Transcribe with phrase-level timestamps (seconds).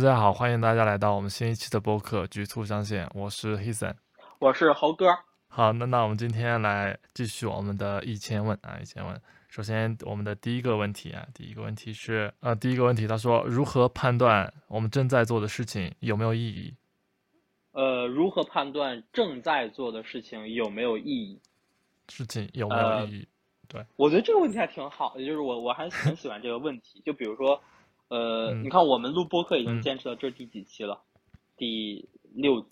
[0.00, 3.92] 大家好，欢迎大家来到我们新一期的播客《局促相线》，我是 Heason，
[4.38, 5.04] 我是猴哥。
[5.46, 9.20] 好，那那我们今天来继续我们的一千问啊，一千问。
[9.50, 16.74] 首先，我们的第一个问题啊，第一个问题是，呃，第一个问题，他说如何判断我们正在做的事情有没有意义？
[17.72, 21.38] 呃，如何判断正在做的事情有没有意义？
[22.08, 23.28] 事情有没有意义？
[23.68, 27.02] 对，我觉得这个问题还挺好的，就是我我还很喜欢这个问题。
[27.04, 27.60] 就比如说。
[28.10, 31.00] 呃，你看，我们录播客已经坚持到这第几期了？
[31.56, 32.66] 第六，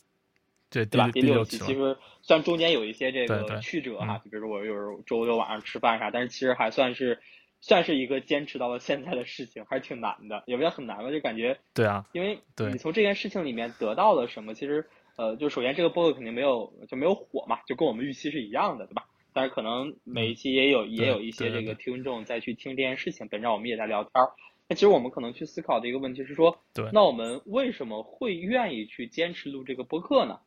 [0.68, 1.08] 对对吧？
[1.12, 7.20] 第六期，其实虽然中间有一些这个曲折哈，就比如说我有时候周六晚上吃饭啥，但是其实还算是
[7.60, 14.54] 算是一个坚持到了现在的事情，还是挺难的，也不叫很难吧，就感觉对啊，因为你从这件事情里面得到了什么？
[14.54, 14.84] 其实
[15.16, 19.04] 呃，就首先这个播客肯定没有就没有火嘛，就跟我们预期是一样的，对吧？
[19.32, 24.32] 但是可能每一期也有也有一些这个听众再去听这件事情，本着我们也在聊天儿。
[24.68, 30.40] 那其实我们可能去思考的一个问题是说，对，那我们为什么会愿意去坚持录这个播客呢？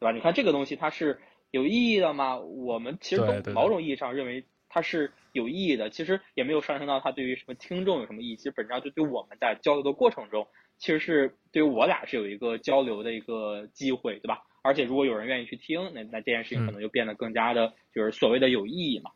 [0.00, 0.12] 对吧？
[0.12, 2.38] 你看这个东西它是有意义的吗？
[2.38, 8.36] 我们其实从某种意义上认为它是有意义的，其实也没有上升到它对于什么听众有什么意义。
[8.36, 14.42] 其实本质上就对我们在交流的过程中，其实是对于我俩是有一个交流的一个机会，对吧？
[14.62, 19.10] 而且如果有人愿意去听，那那这件事情可能就变得更加的，就是所谓的有意义嘛。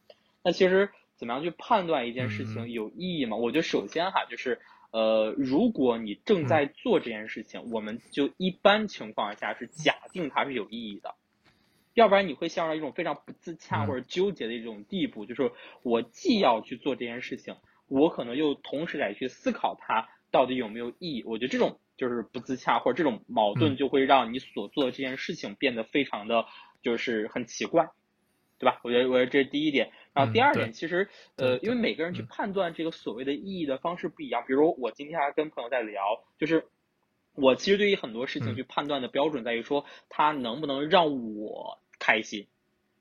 [0.44, 0.91] 那其实。
[1.20, 3.36] 怎么样去判断一件事情有意义吗？
[3.36, 4.58] 我觉得首先哈，就是
[4.90, 11.14] 呃，如果你正在做这件事情，我们就一般情况下是假定它是有意义的，
[11.92, 17.54] 要不然你会陷入到一种非常不自洽或者纠结的一种地步，就是我既要去做这件事情，
[17.86, 21.22] 我可能又同时得去思考它到底有没有意义。
[21.26, 26.46] 我觉得这种就是不自洽或者这种矛盾，就会让你所做的这件事情变得非常的
[26.80, 27.91] 就是很奇怪。
[28.58, 28.78] 对吧？
[28.84, 29.91] 我觉得，我觉得这是第一点。
[30.12, 34.44] 然后第二点，其实，呃，因为每个人去判断这个所谓的意义的方式不一样。
[34.47, 36.03] 比如我今天还跟朋友在聊，
[36.38, 36.66] 就是
[37.34, 42.47] 我其实对于很多事情去判断的标准在于说，它能不能让我开心。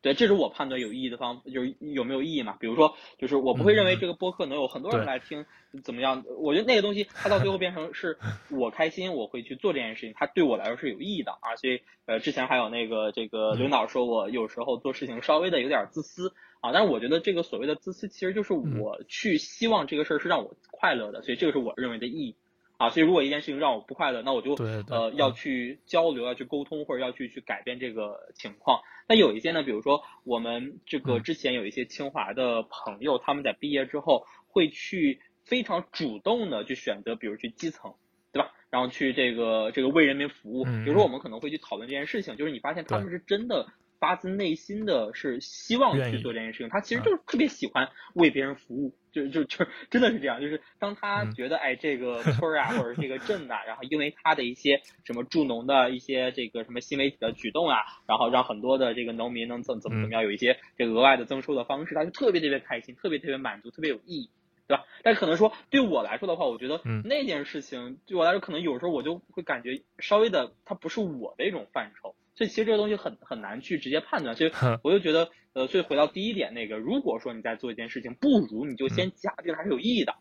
[0.01, 2.55] 对，这是我判断有意义的方，就是有没有意义嘛？
[2.57, 5.45] 比如说，就是我不会认为这个播客能有很多人来听，
[5.83, 6.23] 怎么样？
[6.37, 8.17] 我觉得那个东西，它到最后变成是
[8.49, 11.57] 我开心，我会去做这件事情，它对我来说是有意义的啊。
[11.57, 22.35] 所以，呃，之前还有那个这个领导说我有时候做事情稍微的有点自私啊，但是我觉得这个所谓的自私，其实就是我去希望这个事儿是让我快乐的，所以这个是我认为的意义。
[22.77, 24.55] 啊，所以如果一件事情让我不快乐，那我就
[24.89, 28.79] 呃要去交流，要去沟通，或者要去去改变这个情况。
[29.07, 37.95] 那有一些呢，比如说我们这个之前有一些清华的朋友，他们在毕业之后会去非常主动的去选择，比如去基层，
[38.31, 38.53] 对吧？
[38.69, 40.63] 然后去这个这个为人民服务。
[40.63, 43.67] 比如说我们可能会去讨论这件事情，就是你发现他们是真的。
[43.99, 50.39] 发自内心的是希望去做这件事情，他其实就是特别喜欢为别人服务，就就就真的是这样。
[50.39, 57.77] 就是当他觉得哎这个村啊 或者这个镇呐，然后因为他的一些什么助农的一些这个什么新媒体的举动啊，
[58.07, 64.29] 然后让很多的这个农民能怎怎么怎么样有一些这个额外的增收的方式，他就特别特别开心，特别特别满足，特别有意义，
[64.67, 64.85] 对吧？
[65.03, 72.15] 但可能说对我来说的话，我觉得那件事情对我来说可能有时候我就会感觉稍微的它不是我的一种范畴。
[72.39, 74.51] 所以其实这个东西很很难去直接判断，所以
[74.81, 80.15] 我就觉得，呃，所以回到第一点，那个如果说你在做一件事情，不如你就先假定它是有意义的，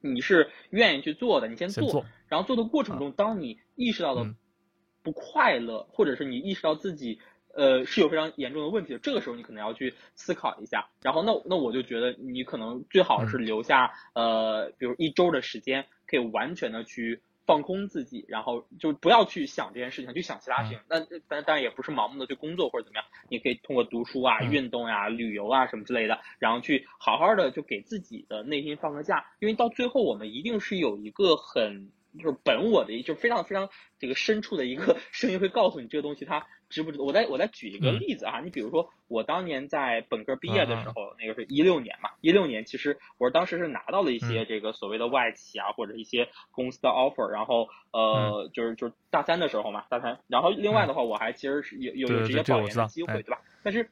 [0.00, 4.32] 你是愿意去做的，你先做，然后做的过程中，当你意识到了
[5.02, 7.18] 不快乐，或者是你意识到自己
[7.52, 17.20] 呃是有非常严重的问题，这个时候你可能要去思考一下，然后那那我就觉得你可能最好是留下呃，比如一周的时间，可以完全的去。
[17.46, 20.80] 放空自己，然后就不要去想这件事情，去想其他事情。
[20.88, 29.26] 那但当然也不是盲目的去工作或者怎么样，你可以通过读书啊、运动呀、旅游啊什么之类的，然后去好好的就给自己的内心放个假。
[29.40, 31.90] 因为到最后我们一定是有一个很。
[32.16, 33.68] 就是本我的一就非常非常
[33.98, 37.00] 这个深处的一个 声音会告诉你这个东西它值不值。
[37.00, 53.40] 我再我再举一个例子啊，你比如说我当年在本科毕业的时候，那个是一六年嘛，一六年其实我当时是拿到了一些这个所谓的外企啊或者一些公司的 offer，然后呃就是就是大三的时候嘛，大三，然后另外的话我还其实是有有有直接保研的机会，对吧？
[53.62, 53.88] 但是。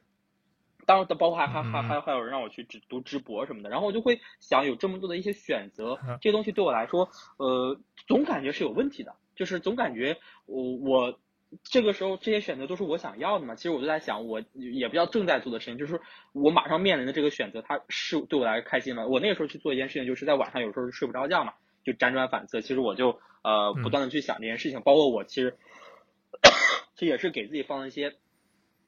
[0.85, 11.19] 当然，包括还还还还还有人让我去直读直博什么的，然后我就会想，有这么多的一些选择，这些东西对我来说，呃，总感觉是有问题的，就是总感觉我我
[11.63, 13.55] 这个时候这些选择都是我想要的嘛。
[13.55, 15.99] 其实我就在想，我也不叫正在做的事情，就是
[16.31, 19.05] 我马上面临的这个选择，它是对我来说开心吗？
[19.05, 21.53] 我那个时候去做一件事情，就是在晚上有时候睡不着觉嘛，
[21.83, 22.61] 就辗转反侧。
[22.61, 25.57] 其实我就呃不断的去想这件事情，包括我其实
[26.95, 28.15] 这也是给自己放了一些。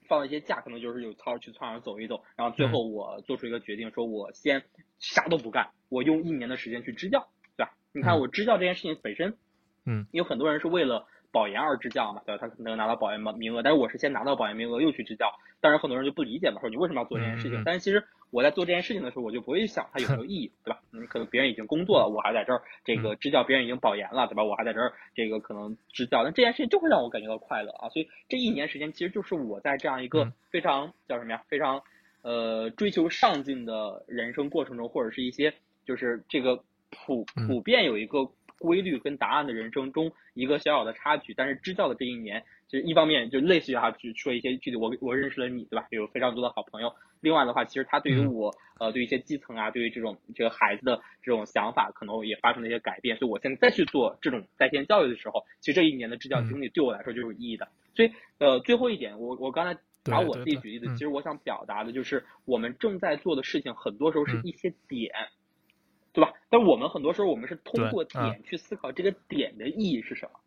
[0.07, 4.61] 放了一些假，可能就是有操去操场走一走，然后最后我做出一个决定，说我先
[4.99, 7.27] 啥都不干，我用一年的时间去支教，
[7.57, 7.73] 对吧？
[7.91, 9.35] 你看我支教这件事情本身，
[9.83, 12.37] 嗯，因为很多人是为了保研而支教嘛，对吧？
[12.39, 17.61] 他可能拿到保研名额，但是我是先拿到保研名额又去支教，当然很多人就不理解嘛，说你为什么要做这件事情？
[17.65, 18.01] 但是其实
[18.31, 20.79] 我在做这件事情的时候，我就不会想它有没有意义，对吧？
[20.93, 24.45] 嗯，可能别人已经工作了，我还在这儿这个支教，别人已经保研了，对吧？
[24.45, 27.89] 我还在这儿这个可能支教，但这件事情就会让我感觉到快乐啊！
[27.89, 31.43] 所以这一年时间其实就是我在这样一个非常叫什么呀？
[31.49, 31.83] 非常
[32.21, 35.53] 呃追求上进的人生过程中，或者是一些
[35.85, 38.31] 就是这个普普遍有一个。
[38.59, 45.87] 规律跟答案的人生中一个小小的插曲，但是支教的这一年，就一方面就类似于哈去说一些具体，我我认识了你，对吧？
[45.91, 46.93] 有非常多的好朋友。
[47.21, 53.17] 另外的话，其实他对于我，呃，对于一些基层啊，对于这种这个孩子的这种想法，可能也发生了一些改变。
[53.17, 57.67] 所以我现在再去做这种在线教育的时候，其实这一年的支教经历对我来说就是有意义的。
[57.95, 65.11] 所以，呃，最后一点，我我刚才拿我自己举例子，其实我想表达的就是我们正在做的事情，很多时候是一些点。
[66.15, 66.33] 对吧？
[66.49, 70.39] 但我们很多时候，我们是通过点去思考这个点的意义是什么。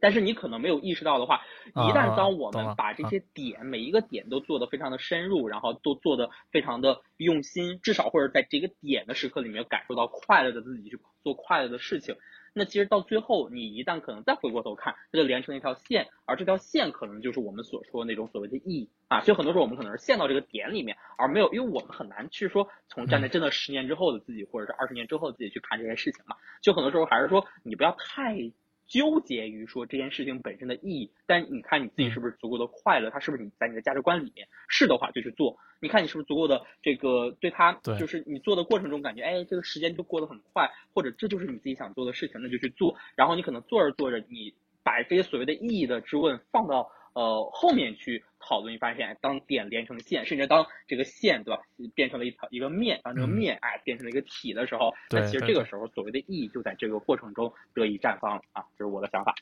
[0.00, 12.16] 但是你可能没有意识到的话，一旦当我们把这些点每一个点都做得非常的深入，然后都做得非常的用心，至少或者在这个点的时刻里面感受到快乐的自己去做快乐的事情。
[12.54, 19.20] 那其实到最后，你一旦可能再回过头看，它就连成一条线，而这条线可能就是我们所说的那种所谓的意义啊。
[19.22, 26.36] 所以很多时候我们可能是陷到这个点里面，而没有，因为我们很难去说从站在真的十年之后的自己，或者是二十年之后的自己去看这件事情嘛。
[26.60, 28.52] 就很多时候还是说，你不要太。
[28.92, 33.08] 纠结于说这件事情本身的意义，但你看你自己是不是足够的快乐？
[33.08, 34.46] 它是不是你在你的价值观里面？
[34.68, 35.56] 是的话就去做。
[35.80, 42.94] 你看你是不是足够的这个对它，就是你做的过程中感觉，哎，这个时间就过得很快，或者这就是你自己想做的事情，那就去做。
[43.16, 44.52] 然后你可能做着做着，你
[44.82, 46.90] 把这些所谓的意义的质问放到。
[47.14, 51.62] 呃，后面去讨论，你发现当点连成线，甚至当这个线，对吧，
[51.94, 59.34] 变成了一条一个面，当这个面哎变成了一个体的时候，那其实这个时候所谓的意义就在这个过程中得以绽放了啊，这是我的想法。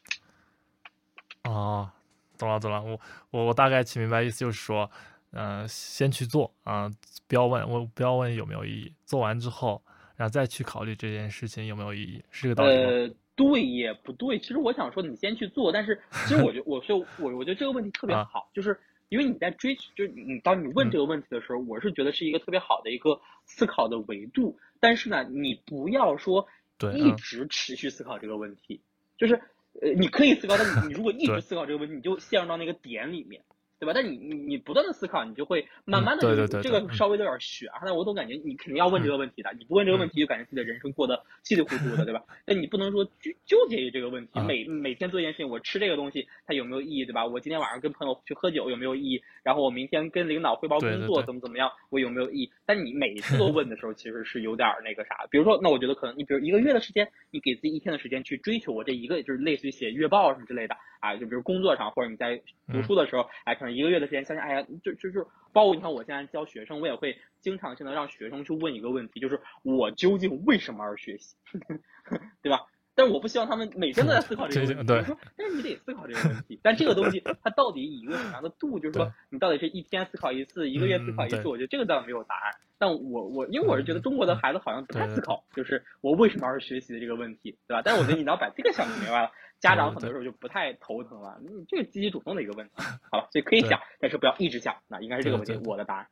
[1.45, 1.91] 哦，
[2.37, 3.01] 懂了懂了，我
[3.31, 4.91] 我我大概其明白意思，就是说，
[5.33, 6.91] 嗯，先去做啊，
[7.29, 9.83] 不要问我不要问有没有意义，做完之后，
[10.17, 12.77] 然后再去考虑这件事情有没有意义，是这个道理
[13.09, 13.15] 吗？
[13.41, 15.73] 对也不对，其实我想说，你先去做。
[15.73, 18.79] 但是其实我觉，我就我我觉得这个问题特别好，就是
[19.09, 24.59] 因为你在追求，就是你当你问这个问题的时候，我是觉得是一个特别好的一个思考的维度。
[24.79, 26.47] 但是呢，你不要说
[26.95, 28.83] 一直持续思考这个问题，
[29.17, 29.41] 就是
[29.81, 33.43] 呃，你可以思考，但你你如果一直思考这个问题，你就陷入到那个点里面。
[33.81, 33.93] 对吧？
[33.95, 37.67] 但你你你不断的思考，你就会慢慢的，对对对，这个稍微有点悬。
[37.83, 42.23] 但我总感觉你肯定要问这个问题的，你不问这个问题，就感觉自己的人生过得稀里糊涂的，对吧？
[42.47, 47.25] 那你不能说纠纠结于这个问题，每每天做一件事情，我吃这个东西它有没有意义，对吧？
[47.25, 49.23] 我今天晚上跟朋友去喝酒有没有意义？
[49.43, 52.53] 然后我明天跟领导汇报工作怎么怎么样，我有没有意义？
[52.67, 55.27] 但你每一次都问的时候，其实是有点那个啥。
[55.31, 64.55] 比如说，那我觉得可能你比如一个月的时间，你给自己一天的时间去追求我这一个，就是类似于写月报什么之类的啊，就比如工作上或者你在读书的时候，哎，可能一个月的时间，相信哎。
[64.55, 71.37] 呀，就就是包括你看，我现在教学生，我也会经常性的让学生去问一个问题，就是我究竟为什么而学习，
[72.43, 72.67] 对吧？
[72.95, 74.83] 但是我不希望他们每天都在思考这个问题。
[74.87, 75.03] 对。
[75.37, 76.59] 但是你得思考这个问题。
[76.63, 78.79] 但这个东西它到底以一个什么样的度？
[78.79, 81.49] 就是说，你到底是一天思考一次，一个月思考一次？
[81.49, 82.55] 我觉得这个倒没有答案。
[82.79, 87.83] 但我我因为我是觉得中国的孩子好像不太思考，就是我为什么而学习的这个问题，对吧？
[87.85, 89.31] 但是我觉得你要把这个想明白了。
[89.61, 92.73] 家长很多时候就不太头疼了，嗯，这个积极主动的一个问题，
[93.13, 96.07] 好了，所以可以想，但是不要一直想，那应该是这个问题，我的答案。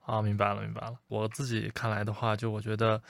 [0.00, 0.98] 啊，明白了，明白了。
[1.06, 3.00] 我自己看来的话，就我觉得，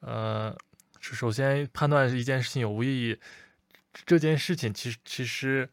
[0.00, 0.56] 呃，
[0.98, 3.18] 首先判断一件事情有无意义，
[4.06, 5.68] 这件事情其实其实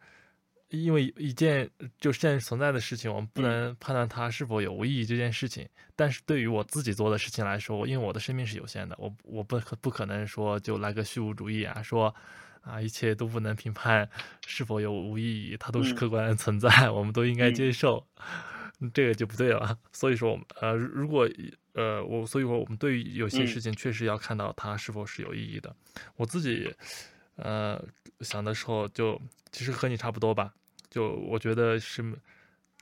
[0.67, 5.67] 因为一件就现实存在的事情，我们不能判断它是否有无意义这件事情。
[5.95, 12.13] 但是对于我自己做的事情来说，因为我的生命是有限的，我我不可不可能说就来个虚无主义啊，说。
[12.61, 14.07] 啊，一切都不能评判
[14.45, 18.05] 是否有无意义，它都是客观存在，我们都应该接受，
[18.93, 19.77] 这个就不对了。
[19.91, 21.27] 所以说，我们呃，如果
[21.73, 25.73] 呃，我所以说，我们对于有些事情确实要看到它是否是有意义的。
[26.17, 26.73] 我自己
[27.37, 27.81] 呃
[28.21, 29.19] 想的时候，就
[29.51, 30.53] 其实和你差不多吧，
[30.89, 32.03] 就我觉得是，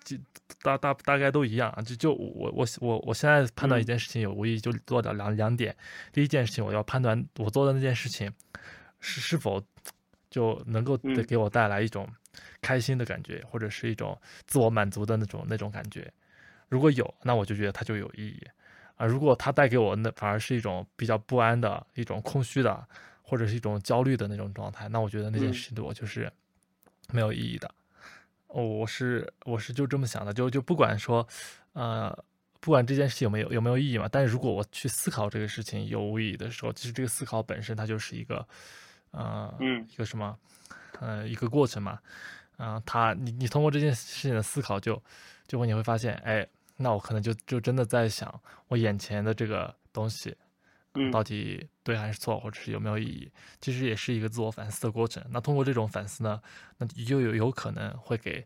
[0.04, 0.18] 就
[0.64, 1.72] 大大大概都一样。
[1.86, 5.76] 就就我我我我现在判断一件事情有无意义，就做到两两点。
[6.12, 8.32] 第一件事情，我要判断我做的那件事情。
[9.08, 9.64] 是是否
[10.30, 12.06] 就能够给我带来一种
[12.62, 16.12] 开心的感觉，或者是一种自我满足的那种那种感觉？
[16.68, 18.46] 如果有，那我就觉得它就有意义
[18.98, 19.06] 啊。
[19.06, 22.86] 如果它带给我那反而是一种比较不安的一种空虚的，
[23.22, 26.30] 或者是一种焦虑的那种状态，那我觉得那件事情对我就是
[27.14, 27.74] 没有意义的。
[28.48, 31.26] 哦，我是我是就这么想的，就就不管说
[31.74, 32.24] 呃。
[32.60, 38.46] 不管这件事情有没有有没有意义嘛，但是如果我去思考这个事情有无意义的时候，其实这个思考本身它就是一个，
[39.12, 40.38] 呃，嗯，一个什么，
[41.00, 42.00] 呃，一个过程嘛。
[42.58, 45.00] 啊，他你你通过这件事情的思考，就
[45.48, 50.36] 就会你会发现，哎，那我可能就就真的在想，我眼前的这个东西，
[50.96, 53.32] 嗯，到底对还是错，或者是有没有意义？
[53.62, 55.24] 其实也是一个自我反思的过程。
[55.30, 56.42] 那通过这种反思呢，
[56.80, 58.44] 那就有有可能会给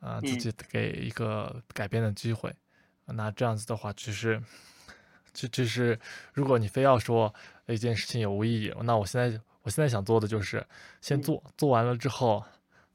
[0.00, 2.52] 啊自己给一个改变的机会。
[3.06, 4.42] 那这样子的话，只是，
[5.32, 5.96] 就就是
[6.32, 7.32] 如果你非要说
[7.66, 10.66] 一件事情有无意义，那我现在我现在想做的就是
[11.00, 12.44] 先做，做完了之后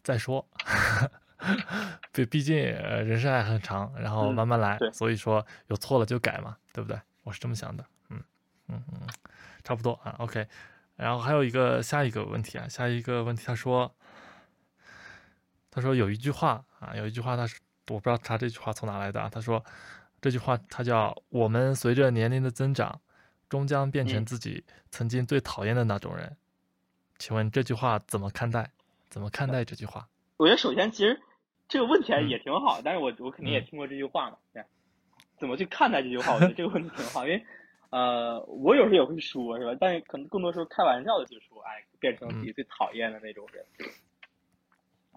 [0.04, 0.48] 再说。
[2.12, 4.78] 毕毕竟人生还很长，然后慢慢来。
[4.92, 7.00] 所以说有错了就改嘛，对不对？
[7.24, 7.86] 我是这么想的。
[8.10, 8.24] 嗯
[8.68, 9.08] 嗯嗯，
[9.64, 10.16] 差不多啊。
[10.20, 10.48] OK，
[10.96, 13.96] 然后还有一个下一个问题啊，下一个问题他说，
[15.70, 19.64] 他说有一句话啊，有一句话他是我不知道他这句话从哪来的啊，他说。
[20.20, 23.02] 这句话，他叫“我们随着年龄的增长，
[23.48, 26.36] 终将变成自己曾经最讨厌的那种人”。
[27.20, 28.72] 请问这句话怎么看待？
[29.10, 30.08] 怎么看待这句话？
[30.38, 31.20] 我觉得首先，其实
[31.68, 34.38] 这个问题也挺好，但是我我肯定也听过这句话嘛。
[34.54, 34.64] 对，
[35.40, 36.34] 怎么去看待这句话？
[36.36, 37.46] 我觉得 这个问题挺好，因为
[37.90, 39.78] 呃，我有时候也会说，是吧？
[39.80, 43.66] 但是可能更多时候开玩笑的就说，哎，变成自己最讨厌的那种人。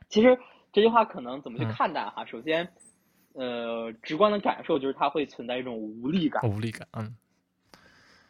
[0.09, 0.39] 其实
[0.73, 2.05] 这句话可能怎么去看待？
[2.11, 2.69] 哈，首先。
[3.33, 7.17] 呃，直观的感受就是它会存在一种无力感，无力感，嗯，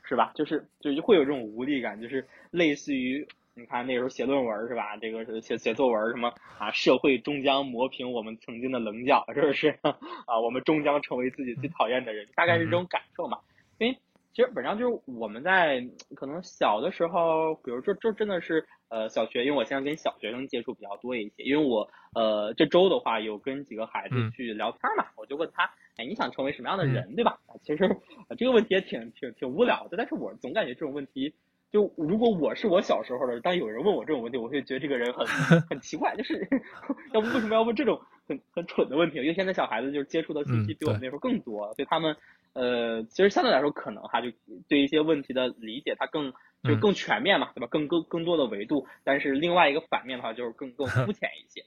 [0.05, 0.31] 是吧？
[0.35, 3.27] 就是就是会有这种无力感，就是类似于
[3.61, 4.97] 你看那时候写论文是吧？
[4.97, 6.71] 这个是写写作文什么啊？
[6.73, 9.69] 社会终将磨平我们曾经的棱角，是不是？
[10.27, 13.39] 啊，我们终将成为自己最讨厌的人，大概是这种感受嘛？
[13.79, 13.97] 因为。
[14.33, 25.65] 其实本上就是我们在可能小的时候，比如说这真的是呃小学，因为我现在跟小学生接触比较多一些，因为我呃这周的话有跟几个孩子去聊天嘛，我就问他，
[25.97, 27.41] 哎，你想成为什么样的人，对吧？
[27.65, 27.97] 其实
[28.39, 31.35] 这个问题也挺挺挺无聊的，但是我总感觉这种问题，
[31.73, 35.27] 就如果我是我小时候的，当有人问我这种问题，我会觉得这个人很
[35.69, 36.49] 很奇怪，就是
[37.15, 39.19] 要不为什么要问这种很很蠢的问题？
[39.19, 42.17] 因为现在小孩子就是接触的信息比我们那时候更多，所以他们。
[42.53, 44.27] 呃，其实相对来说，可能哈，就
[44.69, 46.33] 对一些问题的理解，他更
[46.65, 47.69] 就更全面嘛，对吧？
[47.71, 51.65] 更更更多的维度，但是另外一个反面的话，就是更更 肤浅一些，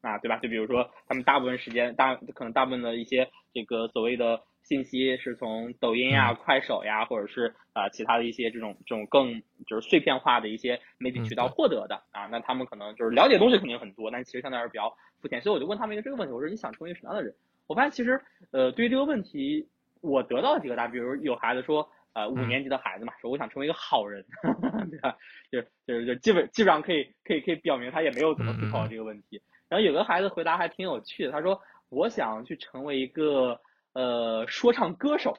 [0.00, 0.38] 啊，对吧？
[0.38, 17.32] 就比如说，他们大部分时间，大可能大部分的一些这个所谓的信息是从抖音呀、快手呀，或者是啊其他的一些这种这种更就是碎片化的一些媒体渠道获得的啊，那他们可能就是了解东西肯定很多，但其实相对来说比较肤浅，所以我就问他们一个这个问题，我说你想成为什么样的人？
[17.68, 19.68] 我发现其实呃，对于这个问题。
[20.06, 24.22] 我得到几个答，比如有孩子说，呃，五年级的孩子嘛，说我想成为一个好人，
[24.90, 25.16] 对吧？
[25.50, 29.40] 就就是就基本基本上可以可以可以表明他也没有怎么思考这个问题。
[29.66, 33.58] 然后有个孩子回答还挺有趣的，他说我想去成为一个
[33.94, 35.36] 呃说唱歌手，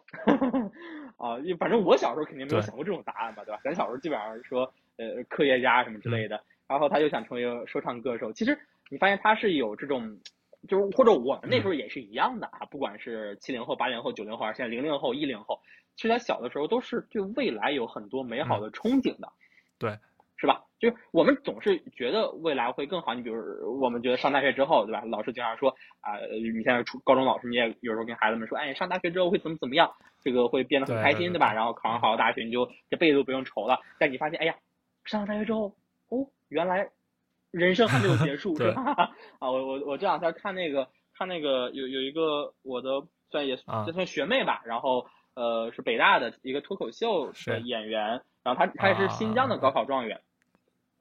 [1.17, 3.61] 啊，反正我小时候肯定没有想过这种答案吧，对吧？
[3.63, 8.33] 咱小时候基本上说呃科学家什么之类的，然后他就想成为说唱歌手。
[8.33, 8.57] 其实
[8.89, 10.17] 你发现他是有这种。
[10.67, 15.59] 就是或者我们那时候也是一样的啊，不管是七零后、八零后、九零后，现在零零后、一零后，
[15.95, 19.31] 其实他小的时候都是对未来有很多美好的憧憬的，
[19.77, 19.99] 对，
[20.37, 20.63] 是吧？
[20.85, 23.13] 就是我们总是觉得未来会更好。
[23.13, 25.03] 你比如我们觉得上大学之后，对吧？
[25.05, 25.69] 老师经常说
[26.01, 29.91] 啊，你现在初高中老师，你也有时候跟孩子们说，哎，上大学之后会怎么怎么样，
[30.23, 31.53] 这个会变得很开心，对吧？
[31.53, 33.79] 然后考上好的大学，你就这辈子都不用愁了。
[33.99, 34.55] 但你发现，哎呀，
[35.05, 35.75] 上了大学之后，
[36.09, 36.89] 哦，原来。
[37.51, 38.81] 人生还没有结束， 是吧？
[39.39, 43.01] 啊，我我我这两天看那个看那个有有一个我的
[43.31, 50.19] 算也这算学妹吧，然后呃是北大的一个脱口秀的演员，然后他他也是新疆的高考状元，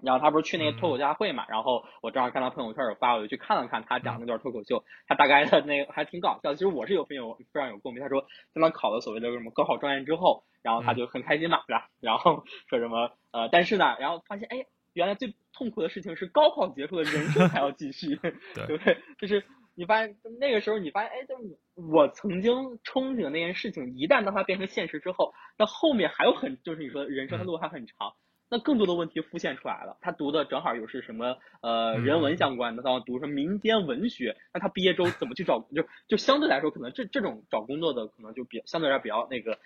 [0.05, 8.03] 然后他不是去那个脱口大会嘛，然后我正好看到朋友圈有发，我就去看了看他讲那段脱口秀，他大概的那个还挺搞笑，其实我是有非常有非常有共鸣。
[8.03, 8.23] 他说
[8.55, 11.89] 在他考了所谓的什么高考状元之后，然后他就很开心嘛，对吧？
[12.01, 14.67] 然后说什么呃，但是呢，然后发现哎。
[14.95, 18.15] 原来最痛苦的事情是高考结束了，人生还要继续，
[18.55, 18.97] 对不对？
[19.19, 19.45] 就是
[19.75, 22.53] 你发现那个时候，你发现，哎，就是我曾经
[22.85, 28.15] 憧憬的那件事情，一旦当它变成现实之后，那后面还有很，就是你说人生的路还很长，
[28.51, 29.97] 那更多的问题浮现出来了。
[30.01, 35.61] 他读的正好又是什么呃人文相关的，他读什么民间文学，那他毕业之后怎么去找？
[35.75, 39.59] 就就相对来说，可能这这种找工作的可能就比相对来说比较那个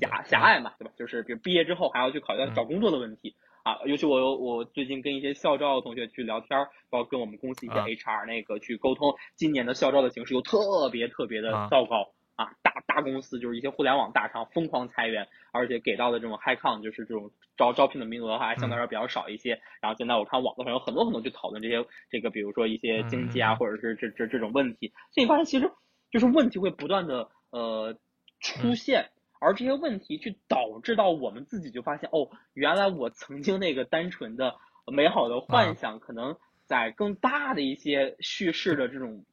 [0.00, 0.92] 狭狭隘嘛，对吧？
[0.96, 3.34] 就是比如毕业之后还要去考虑找工作的问题。
[3.62, 12.10] 啊，尤其我有我最近跟一些校招的同学去聊天，包括跟我们公司一些 HR 那个去沟通，今年的校招的形势又特别特别的糟糕
[12.40, 12.52] 啊！
[12.62, 19.60] 大大公司就是一些互联网大厂疯狂裁员，而且给到的这种 high con 就是这种招招聘的名额还相对来说比较少一些。
[19.82, 24.88] 然后现在我看网络上有很多很多去讨论这些这个，比如说一些经济啊，或者是这这这种问题。
[25.12, 25.70] 所以你发现其实
[26.10, 27.98] 就是问题会不断的呃
[28.40, 29.10] 出现。
[29.42, 34.56] 而这些问题去导致到我们自己就发现哦，原来我曾经那个单纯的
[34.86, 39.24] 美好的幻想，可能在更大的一些叙事的这种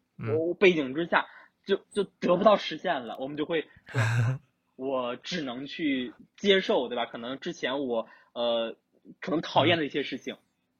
[0.59, 1.25] 背景之下，
[1.67, 3.17] 就就得不到实现了。
[3.19, 3.67] 我们就会，
[4.77, 7.05] 我只能去接受，对吧？
[7.05, 8.75] 可能之前我呃，
[9.19, 10.37] 可能讨厌的一些事情，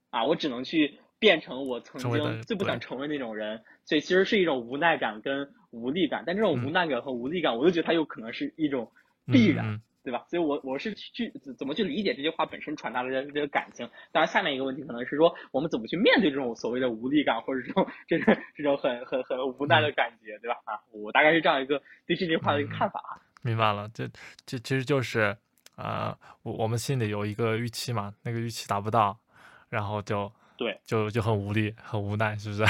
[0.10, 3.64] 啊，我只能去变成我曾经最不想成为那种人。
[3.84, 8.92] 所以其实是一种无奈感跟无力感，但这种无奈感和无力感，我就觉得它有可能是一种
[9.26, 9.82] 必然。
[10.08, 10.24] 对吧？
[10.30, 13.86] 所以，我我是去怎么去理解这句话本身传达的这个感情。
[14.14, 20.56] 当然，下面一个问题可能是说，我们怎么去面对这种所谓的无力感，或者这种这种这种很很很无奈的感觉，对吧？
[20.64, 23.02] 啊，我大概是这样一个对这句话的一个看法。
[23.42, 24.10] 明白了，这
[24.46, 25.36] 这其实就是
[25.76, 29.20] 啊，我我们心里有一个预期嘛，那个预期达不到，
[29.68, 32.64] 然后就对，就就很无力，很无奈，是不是？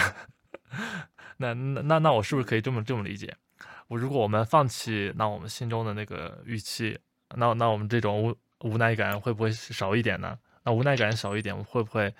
[1.38, 3.32] 那那那那我是不是可以这么这么理解？
[3.90, 6.98] 我如果我们放弃那我们心中的那个预期。
[7.36, 10.38] 那那我们这种无无奈感会不会少一点呢？
[10.64, 12.14] 那无奈感少一点，会不会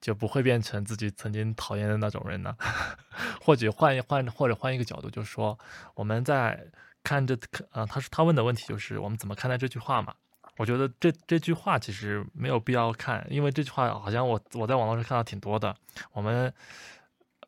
[0.00, 2.56] 就不会变成自己曾经讨厌的那种人呢？
[3.40, 5.58] 或者换一换，或者换一个角度，就是说
[5.94, 6.64] 我们在
[7.02, 7.36] 看这，
[7.72, 10.14] 呃，他说他问的问题就是我们怎么看待这句话嘛？
[10.56, 15.76] 我觉得这这句话其实没有必要看，因为这句话好像我我在网络上看到挺多的，
[16.12, 16.52] 我们。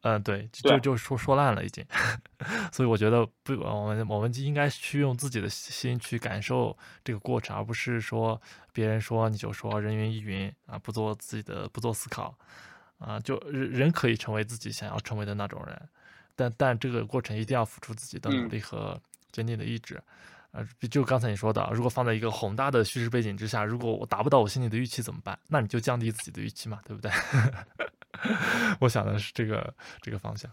[0.03, 1.85] 嗯，对，就就说说烂了已经，
[2.73, 8.41] 所以我觉得不，我们我们就应该去用自己的心去感受这个过程，而不是说
[8.73, 12.37] 别人说你就说人云亦云啊，不做自己的，不做思考。
[12.99, 15.89] 啊，就人人可以成为自己想要成为的那种人，
[16.35, 18.99] 但但这个过程一定要付出自己的努力和
[19.31, 20.03] 坚定的意志，
[20.51, 25.39] 啊，就刚才你说的，如果放在一个宏大的叙事背景之下，如果我达不到我心里的预期怎么办？
[25.49, 27.13] 那你就降低自己的预期嘛，对不对？
[28.81, 30.51] 我想的是这个这个方向，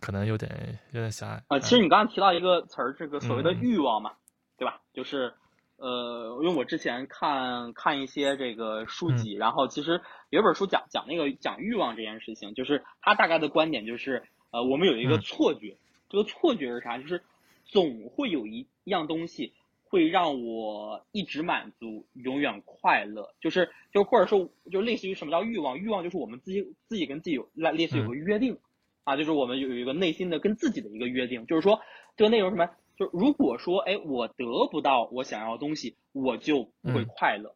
[0.00, 1.58] 可能有点有点狭隘啊。
[1.58, 4.12] 其实你刚刚提到一个词儿，这个所谓的欲望嘛，
[4.56, 4.80] 对吧？
[4.92, 5.34] 就是
[5.76, 15.76] 呃，因为我之前看看一些这个书籍，然后其实有一本书讲讲那个讲欲望这件事情，就是他大概的观点就是呃，我们有一个错觉，
[16.08, 16.98] 这个错觉是啥？
[16.98, 17.22] 就是
[17.64, 19.52] 总会有一样东西。
[19.86, 25.78] 会让我一直满足，永远快乐，就是就或者说就类似于什么叫欲望？
[25.78, 28.58] 欲望就是我们自己自己跟自己有类类似有个约定
[29.04, 31.80] 啊，就是我们有一个内心的跟自己的一个约定，就是说
[32.16, 32.70] 这个内容什么？
[32.96, 37.54] 就如果说哎我得不到我想要的东西，我就不会快乐，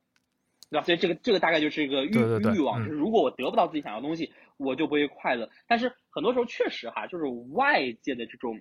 [0.71, 0.85] 对吧？
[0.85, 2.13] 所以这个这个大概就是一个欲
[2.55, 5.51] 欲望，就是如果我得不到自己想要的东西，我就不会快乐。
[5.67, 8.61] 但是很多时候确实哈，就是外界的这种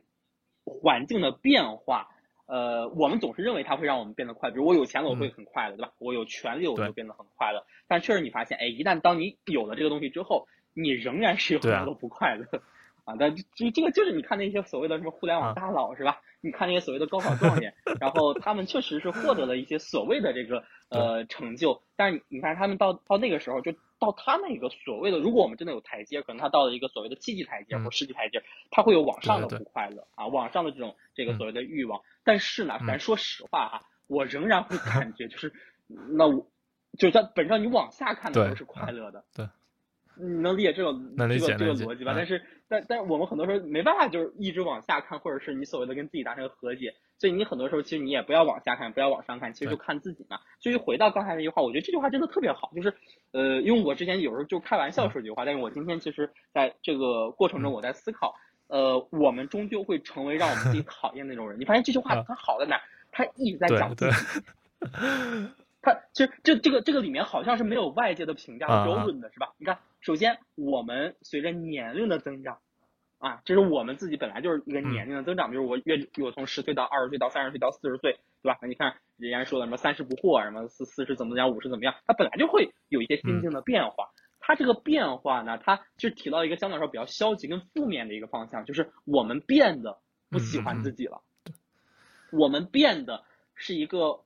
[0.64, 2.08] 环境的变化。
[2.48, 5.92] 呃，我们总是认为它会让我们变得快，比如我有钱了，我会很快乐，对吧？
[6.00, 7.66] 我有权利，我就变得很快乐。
[7.88, 12.46] 但确实你发现，哎，一旦当你有了这个东西之后，你仍然是有很多不快乐
[13.04, 13.16] 啊。
[13.20, 16.22] 但这这个就是你看那些所谓的什么互联网大佬是吧？
[16.40, 23.74] 你看那些所谓的高考状元，然后他们确实是获得了一些所谓的这个呃成就，但是你看他们到到那个时候就。
[24.00, 32.04] 到他那个所谓的，如果我们真的有台阶，可能他到了一个所谓的七级台阶或十级台阶，他会有往上的不快乐啊，往上的这种这个所谓的欲望。
[32.28, 35.54] 但是呢，咱说实话哈，我仍然会 感觉就是，
[35.88, 36.46] 那我
[37.00, 39.24] 就在本质上你往下看的时候是快乐的。
[39.34, 39.48] 对。
[40.20, 42.14] 你能理解这种这个这个逻辑吧？
[42.16, 46.96] 但是，但但我们很多时候没办法，就是一直往下看，或者是你所谓的跟自己达成和解。
[47.20, 50.40] 所以你很多时候其实你也不要往下看，不要往上看，其实就看自己嘛。
[50.60, 52.92] 所以回到刚才那句话，我觉得这句话真的特别好，就是
[53.32, 58.34] 呃，因为我之前有时候就开玩笑说这句话，但是我今天其实在这个过程中我在思考，
[58.68, 61.60] 呃，我们终究会成为让我们自己 讨厌那种人。
[61.60, 62.80] 你发现这句话它好在哪？
[63.12, 64.16] 它一直在讲自己。
[65.82, 69.54] 他其实这这个这个里面好像是没有外界的评价标准的，是吧？
[69.58, 69.78] 你看。
[70.00, 72.60] 首先，我们随着年龄的增长，
[73.18, 78.58] 啊，这是我们自己本来就是一个年龄的增长，比如我越我从十岁到二十岁到三十岁到四十岁，对吧？
[78.62, 84.10] 那你看人家说的什么三十不惑，什么四四十怎么怎么样，五十怎么样，它本来就会有一些心境的变化。
[84.48, 91.22] 它这个变化呢，它就提到一个相对来说比较消极跟负面的一个方向，就是我们变得不喜欢自己了，
[92.32, 94.22] 我们变得是一个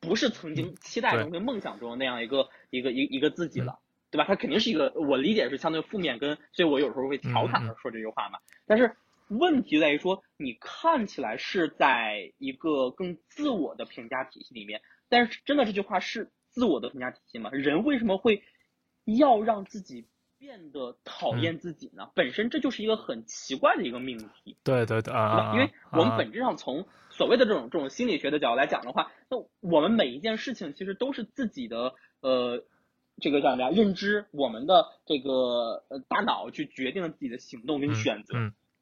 [0.00, 3.78] 不是曾经期待中跟梦想中的那样一个一个一一个自己了。
[4.10, 4.24] 对吧？
[4.28, 8.38] 它肯定是一个，我理解是相对负面，跟所以我有时候会调侃的说这句话嘛。
[8.64, 8.94] 但是
[9.26, 17.50] 问题在于说，你看起来是在一个更自我的评价体系里面，但是真的这句话是自我的评价体系吗？
[17.50, 18.44] 人为什么会
[19.04, 20.06] 要让自己
[20.38, 22.10] 变得讨厌自己呢？
[22.14, 24.56] 本身这就是一个很奇怪的一个命题。
[24.64, 32.64] 对对对啊，因为我们本质上从所谓的这种这种心理学的角度来讲的话，那我们每一件事情其实都是自己的呃。
[33.20, 33.70] 这个叫什么呀？
[33.70, 38.34] 认知我们的这个呃大脑去决定了自己的行动跟选择，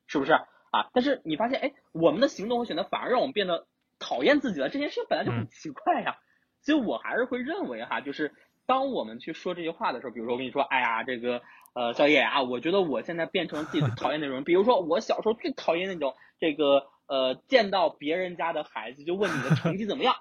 [0.06, 0.88] 是不是啊？
[0.94, 3.66] 但是你发现，哎，我们的行动和选择反而让我们变得
[3.98, 4.70] 讨厌自己了。
[4.70, 6.16] 这件事情本来就很奇怪呀。
[6.62, 8.32] 所以我还是会认为哈，就是
[8.72, 11.42] 当我们去说这句话的时候，比如说我跟你说，哎呀，这个
[11.74, 20.14] 呃，小野啊，我觉得我现在变成了自己最讨厌那种，比如说我小时候最讨厌那种这个呃，见到别人家的孩子就问你的成绩怎么样。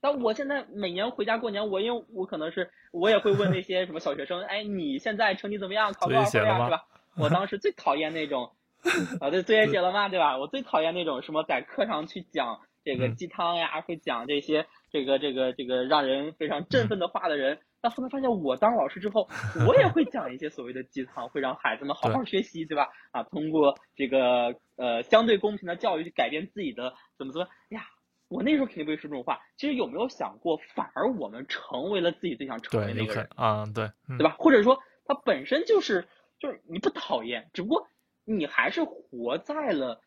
[0.00, 5.92] 但我现在每年回家过年，我因为我可能是我也会问那些什么小学生，哎，你现在成绩怎么样？
[5.92, 6.64] 考多少分呀？
[6.64, 6.84] 是吧？
[7.16, 8.52] 我当时最讨厌那种，
[9.20, 10.08] 啊，对，作业写了吗？
[10.08, 10.38] 对吧？
[10.38, 17.58] 我最讨厌那种什么在课上去讲这个鸡汤呀，会讲这些这个这个这个让人非常振奋的话的人。
[17.86, 19.28] 但后来发现，我当老师之后，
[19.64, 22.88] 我也会讲一些所谓的鸡汤，会让孩子们好好学习，对吧？
[23.12, 27.84] 啊，通过这个呃相对公平的教育去改变自己的怎么怎么呀。
[28.26, 29.38] 我那时候肯定不会说这种话。
[29.56, 33.64] 其实有没有想过，反而我们成为了自己最想成为那个人啊？
[33.72, 34.34] 对，对吧？
[34.36, 36.08] 或者说，他本身就是
[36.40, 37.86] 就是你不讨厌，只不过
[38.24, 40.00] 你还是活在了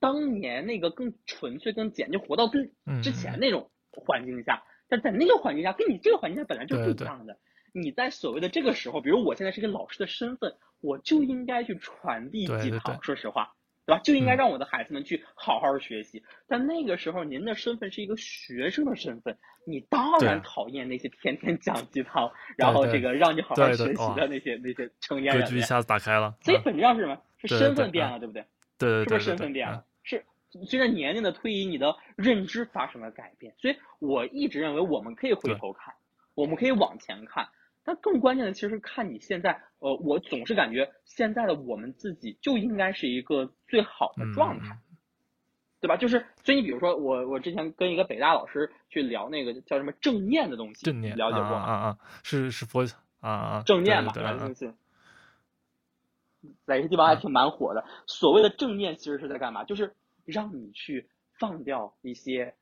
[0.00, 2.70] 当年那个更纯粹、更简，就活到更
[3.02, 4.62] 之前那种环境下。
[4.88, 7.38] 但在那个环境下，跟你这个环境下本来就不一样的。
[7.72, 13.02] 你在所谓的这个时候，比如我现在是一个老师的身份，我就应该去传递鸡汤。
[13.02, 13.52] 说实话。
[13.88, 14.00] 对吧？
[14.02, 16.24] 就应该让我的孩子们去好好学习。
[16.48, 25.44] 但那个时候，您的身份是一个学生的身份，你当然讨厌那些天天讲鸡汤，然后这个让你好好学习的那些那些成年人。
[25.44, 26.34] 格局一下子打开了。
[26.40, 27.22] 所以本质上是什么？
[27.38, 28.44] 是身份变了，对不对？
[28.76, 29.04] 对对。
[29.04, 29.84] 是不是身份变了？
[30.02, 30.24] 是
[30.64, 33.54] 随着年龄的推移，你的认知发生了改变。
[33.58, 35.94] 所以我一直认为，我们可以回头看，
[36.34, 37.48] 我们可以往前看。
[37.84, 44.78] 但更关键的，其实是看你现在，呃，我总是感觉现在的我们自己就应该是一个最好的状态，
[45.80, 45.96] 对吧？
[45.96, 51.58] 就是，所以你比如说，我我之前跟一个北大老师去聊那个叫什么正念的东西，正念了解过吗？
[51.58, 52.84] 啊啊，是是佛
[53.20, 54.72] 啊啊，正念嘛，对东西，
[56.64, 57.84] 在一些地方还挺蛮火的。
[58.08, 59.62] 所谓的正念，其实是在干嘛？
[59.62, 59.94] 就是
[60.26, 61.08] 让你去
[61.38, 62.54] 放掉一些。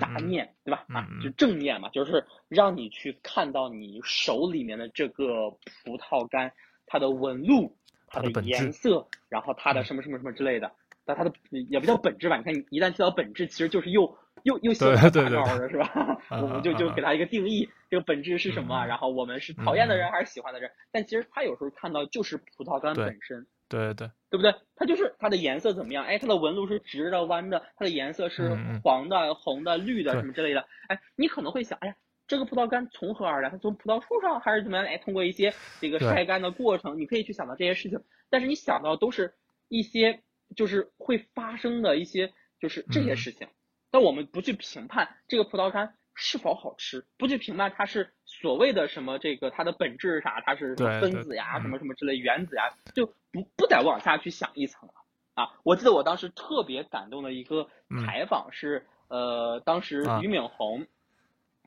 [0.00, 0.86] 杂念，对吧？
[0.88, 6.50] 啊，就正念嘛，就是让你去看到你手里面的这个葡萄干，
[6.86, 10.72] 它的纹路，它的颜色，然后它的什么什么什么之类的。
[11.04, 12.38] 但它的也不叫本质吧？
[12.38, 16.18] 你看，一旦提到本质，其实就是又又又写了大招的是吧？
[16.40, 18.86] 我们就就给它一个定义，这个本质是什么？
[18.86, 20.70] 然后我们是讨厌的人还是喜欢的人？
[20.92, 23.46] 但其实他有时候看到就是葡萄干本身。
[23.76, 24.54] 对对对不对？
[24.76, 26.04] 它就是它的颜色怎么样？
[26.04, 30.66] 哎，它的纹路是直的、弯的，它的颜色是黄的、红的、绿的什么之类的。
[30.88, 33.50] 哎，你可能会想，哎呀，这个葡萄干从何而来？
[33.50, 34.86] 它从葡萄树上还是怎么样？
[34.86, 38.00] 哎，通过一些这个晒干的过程，你可以去想到这些事情。
[38.30, 39.34] 但是你想到都是
[39.68, 40.22] 一些
[40.56, 43.48] 就是会发生的一些就是这些事情。
[43.90, 45.94] 但我们不去评判这个葡萄干。
[46.16, 47.04] 是否好吃？
[47.18, 50.40] 不去评判它是所谓的什么这个它的本质是啥？
[50.44, 54.94] 它是分子呀，什么什么之类原子呀，就不不再往下去想一层了
[55.34, 55.52] 啊！
[55.62, 57.68] 我记得我当时特别感动的一个
[58.04, 60.86] 采访是，呃，当时俞敏洪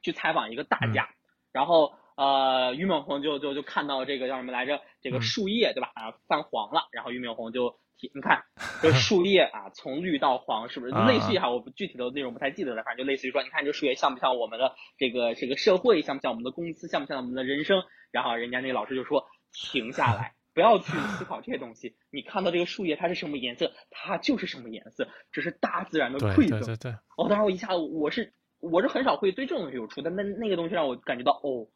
[0.02, 1.10] 去采访一个大家，
[1.52, 4.82] 然后呃，俞敏洪就就就看到这个叫什么来着？
[5.02, 5.92] 这个树叶对吧？
[5.96, 7.78] 啊，泛黄了，然后俞敏洪就。
[8.14, 8.44] 你看，
[8.82, 11.50] 这树叶啊，从绿到黄，是不是类似于哈？
[11.50, 17.82] 我不具体的内容不太记得了，反正就类似于说，你看这树叶像不像我们的这个这个社会，像不像我们的公司，像不像我们的人生？
[18.12, 21.96] 然后人家那个老师就说，停下来，不要去思考这些东西。
[22.12, 26.60] 你看到这个树叶它是什么颜色，它就是什么颜色，这是大自然的馈赠。
[26.60, 26.92] 对对对。
[27.18, 31.68] 哦，当时我一下子我是我是很少会对这种东西有触，但那那个东西让我感觉到哦。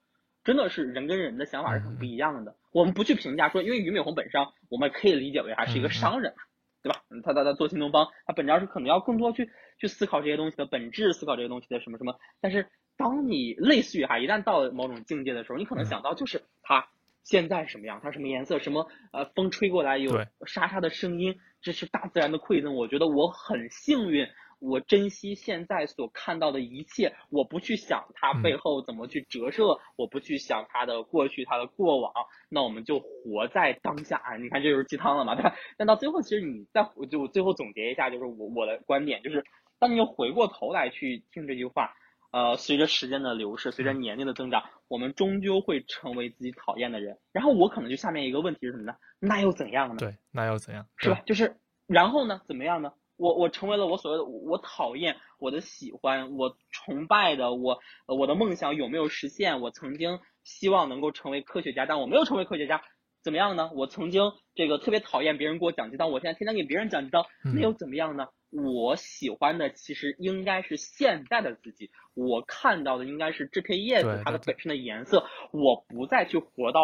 [0.43, 2.56] 真的是人跟人的想法是很不一样的。
[2.71, 6.43] 我们不去评价说，因为俞敏洪本身，我们可以理解为还是一个商人嘛，
[6.82, 7.04] 对吧？
[7.23, 12.15] 他他他做新东方，他本质上是可能要更多去去思考这些东西的本质，思考这些东西的什么什么。
[12.39, 16.88] 但是当你类似于哈，一旦到了某种境界的时候，你可能想到就是他
[17.23, 22.75] 现在什么样，他什么颜色，什么呃风吹过来有沙沙的声音，这是大自然的馈赠。
[22.75, 24.27] 我觉得我很幸运。
[24.62, 32.13] 我珍惜现在所看到的一切，我不去想它背后怎么去折射，我不去想它的过去、它的过往，
[32.47, 34.21] 那我们就活在当下。
[34.39, 35.34] 你看，这就是鸡汤了嘛？
[35.34, 35.56] 对吧？
[35.78, 39.43] 但到最后，其实你再就最后总结一下，就是我我的观点就是，
[39.80, 41.95] 当你回过头来去听这句话，
[42.32, 47.17] 呃，随着时间的流逝，随着年龄的增长，我们终究会成为自己讨厌的人。
[47.32, 48.93] 然后我可能就下面一个问题是什么呢？
[49.19, 49.95] 那又怎样呢？
[49.97, 50.86] 对，那又怎样？
[50.97, 51.19] 是吧？
[51.26, 52.41] 就是然后呢？
[52.47, 52.93] 怎么样呢？
[53.21, 59.62] 我我成为了我所谓的我讨厌我的喜欢我崇拜的我我的梦想有没有实现？
[59.62, 62.81] 我曾经希望能够成为科学家，但我没有成为科学家，
[63.23, 63.69] 怎么样呢？
[63.75, 68.25] 我曾经这个特别讨厌别人给我讲鸡汤，我现在天天给别人讲鸡汤，那又怎么样呢？
[68.49, 76.81] 我喜欢的其实应该是现在的自己，我看到的应该是这片叶子它的本身的颜色，我不再去活到。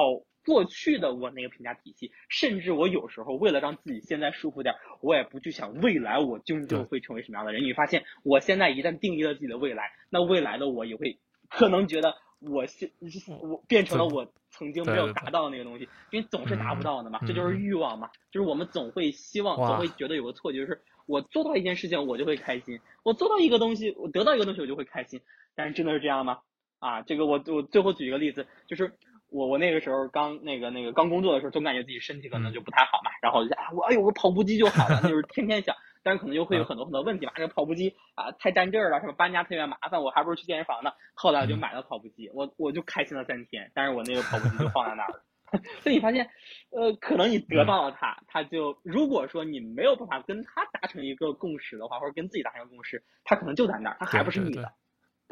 [0.47, 7.65] 过去的我那个评价体系，甚至我有时候为了让自己现在舒服点，我也不去想未来我究竟会成为什么样的人。
[7.65, 12.91] 你发现，我现在一旦定义了自己的未来，那未来的我也会可能觉得我现
[13.41, 25.19] 我变成了我曾经没有达到的那个东西，因为总是达不到的嘛，这就是欲望嘛，就是我们总会希望，总会觉得有个错觉，就是我做到一件事情我就会开心，我做到一个东西，我得到一个东西我就会开心，
[25.55, 26.39] 但是真的是这样吗？
[26.79, 28.93] 啊，这个我我最后举一个例子，就是
[29.29, 35.75] 我我那个时候刚那个那个刚工作的时候，总感觉自己身体可能就不太好嘛，然后就啊我哎有个跑步机就好了，就是天天想。
[36.03, 40.91] 但是可能又会有很多很多问题嘛，这个跑步机啊太占地儿了，什么搬家特别麻烦，我还不如去健身房呢。
[41.13, 43.69] 后来我就买了跑步机，我我就开心了三天。
[43.73, 45.23] 但是我那个跑步机就放在那儿了。
[45.81, 46.29] 所以你发现，
[46.71, 54.69] 呃，可能你得到了它，它就如果说你没有办法跟它达成一个共识的话，或者跟自己达成一个共识，它可能就在那儿，它还不是你的，对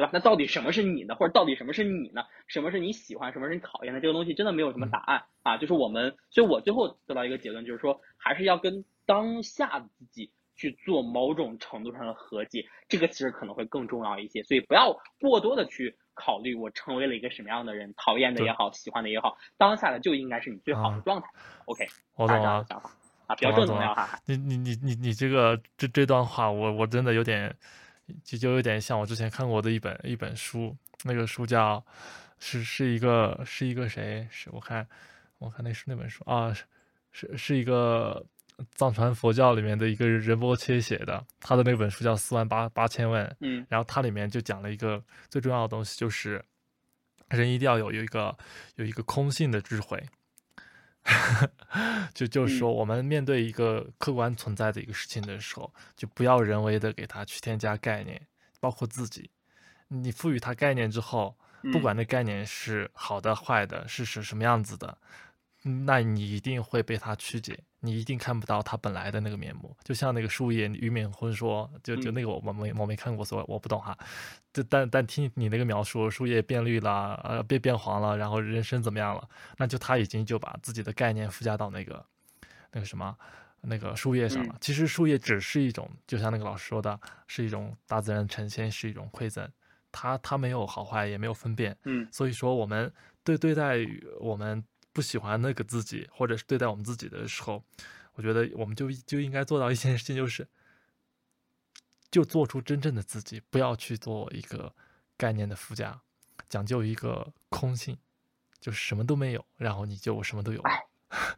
[0.04, 0.10] 吧？
[0.12, 2.24] 那到底什么是你呢，或者到底什么是你呢？
[2.48, 4.02] 什么是你喜欢，什么是你讨厌的？
[4.02, 5.58] 这个东西真的没有什么答案啊。
[5.58, 10.32] 就是我们，所以我最后得到一个结论，就是说还是要跟当下的自己。
[10.58, 21.28] 去做某种程度上的和解，这个其实可能会更重要一些，所以不要过多的去考虑我成为了一个什么样的人，讨厌的也好，喜欢的也好，当下的就应该是你最好的状态。
[21.66, 22.64] OK，我懂了。
[22.70, 22.90] 想法
[23.28, 24.18] 啊，比较正能量哈。
[24.28, 27.54] 你你你你你这个这这段话，我我真的有点，
[28.24, 31.84] 就就有点像我之前看过的一本一本书，那个书叫
[32.40, 34.28] 是是一个是一个谁？
[34.32, 34.88] 是我看
[35.40, 36.64] 我看那是那本书啊，是
[37.12, 38.26] 是是一个。
[38.76, 46.42] 藏传佛教里面的一个仁波切写的，他的那本书叫《四万八八千问》，嗯，然后它里面就讲了一个最重要的东西，就是
[47.28, 48.34] 人一定要有有一个
[48.78, 50.02] 有一个空性的智慧，
[52.14, 58.20] 就就是说，我们面对一个客观存在的一个事情的时候，就不要人为的给它去添加概念，
[58.60, 59.30] 包括自己，
[59.90, 61.38] 你赋予它概念之后，
[61.72, 64.98] 不管那概念是好的坏的，是是什么样子的。
[65.68, 69.76] 那你一定会被他曲解，你一定看不到他本来的那个面目。
[69.84, 73.98] 就像那个树叶，俞敏洪说，就就那个我我没我没看过，所以我不懂哈。
[74.54, 79.28] 就但但听你那个描述，树叶变绿了，呃，变变黄了，然后人生怎么样了？
[79.58, 82.06] 那就他已经就把自己的概念附加到那个
[82.72, 83.18] 那个什么
[83.62, 84.56] 那个树叶上了。
[84.62, 89.50] 其实树叶只是一种，就像那个老师说的，是一种大自然呈现，是一种馈赠。
[89.92, 91.76] 它它没有好坏，也没有分辨。
[91.86, 93.78] 嗯，所以说我们对对待
[94.20, 94.64] 我们。
[94.96, 97.62] 不喜欢那个自己，或者是对待我们自己的时候，
[98.14, 100.48] 我觉得我们就就应该做到一件事情，就是
[102.10, 104.74] 就做出真正的自己，不要去做一个
[105.18, 106.00] 概念的附加，
[106.48, 107.98] 讲究一个空性，
[108.62, 110.64] 就是什么都没有，然后你就什么都有，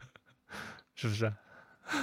[0.94, 1.34] 是不是？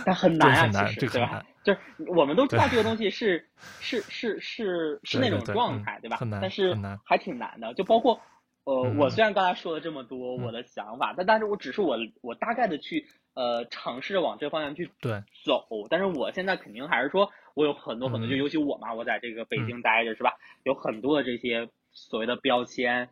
[0.05, 1.47] 但很难啊，其实对吧？
[1.62, 6.17] 就是我们都知道这个东西是是是是是 那种状态，对吧？
[6.17, 8.21] 很难但是还挺难的，就包括。
[8.64, 20.33] 呃，我虽然刚才说了这么多我的想法，但但是我只是我我大概的去呃尝试着往这方向去对走，但是我现在肯定还是说我有很多很多，就尤其我嘛，我在这个北京待着是吧？
[20.62, 23.11] 有很多的这些所谓的标签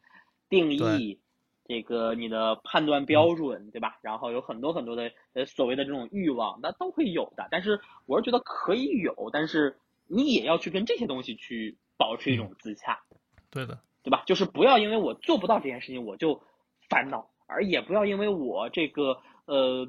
[0.49, 1.21] 定义，
[1.67, 3.99] 这个你的判断标准对吧？
[4.01, 7.47] 然后有很多很多的呃所谓的这种欲望，那都会有的。
[7.51, 9.77] 但是我是觉得可以有，但是
[10.09, 13.03] 你也要去跟这些东西去保持一种自洽。
[13.51, 13.79] 对的。
[14.03, 14.25] 对吧？
[14.27, 16.43] 就是不要因为我做不到这件事情我就
[16.91, 19.89] 烦恼，而也不要因为我这个呃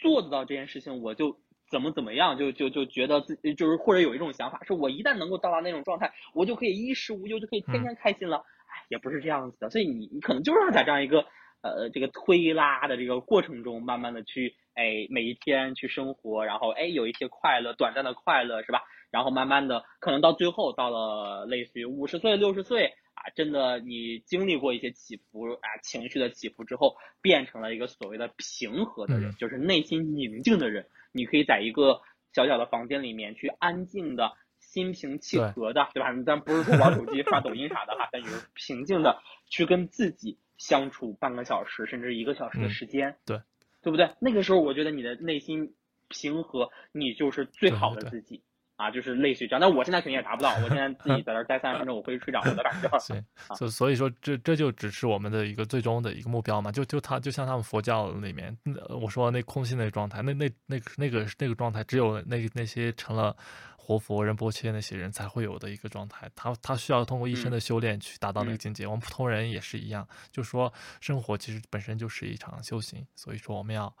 [0.00, 1.40] 做得到这件事情我就
[1.70, 8.36] 怎么怎么样，就就就觉得自己就是或者有一种想法，是我一旦能够到达那种状态，我就可以衣食无忧，就可以天天开心了。
[8.38, 9.68] 哎，也不是这样子的。
[9.70, 11.24] 所以你你可能就是要在这样一个
[11.62, 18.82] 呃这个推拉的这个过程中，慢慢的去哎每一天去生活，然后哎有一些快乐，短暂的快乐是吧？
[19.10, 22.94] 然后慢慢的可能到最后到了类似于五十岁六十岁。
[23.18, 30.86] 啊，真的，你经历过一些起伏啊，情绪的起伏之后，变成了一个所谓的平和的人，就是内心宁静的人。
[31.10, 32.00] 你可以在一个
[32.32, 36.22] 小小的房间里面去安静的、心平气和的，对吧？
[36.24, 43.40] 咱不是说玩手机、刷抖音啥的哈，但就是平静的去跟自己相处半个小时甚至一个小时的时间，对，
[43.82, 44.10] 对不对？
[44.20, 45.74] 那个时候，我觉得你的内心
[46.08, 48.42] 平和，你就是最好的自己。
[48.78, 50.54] 啊，就是类似于这样，但我现在肯定也达不到。
[50.62, 52.98] 我现在自己在这待三十分钟， 我会睡着的，感觉。
[53.00, 53.22] 所以，
[53.56, 56.70] 所所以说，这这就只是我们的一个最终的一个目标嘛。
[56.70, 58.56] 就就他，就像他们佛教里面，
[58.88, 63.36] 我说那空性的状态，那那那那个那个状态，只有那那些成了
[63.76, 66.30] 活佛仁波切那些人才会有的一个状态。
[66.36, 68.86] 他他需要通过一生的修炼去达到那个境界。
[68.86, 73.92] 我们普通人也是一样，就说生活其实本身就是一场修行，所以说我们要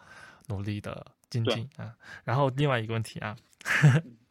[0.46, 1.92] 努力的精进啊。
[2.22, 3.36] 然后另外一个问题啊。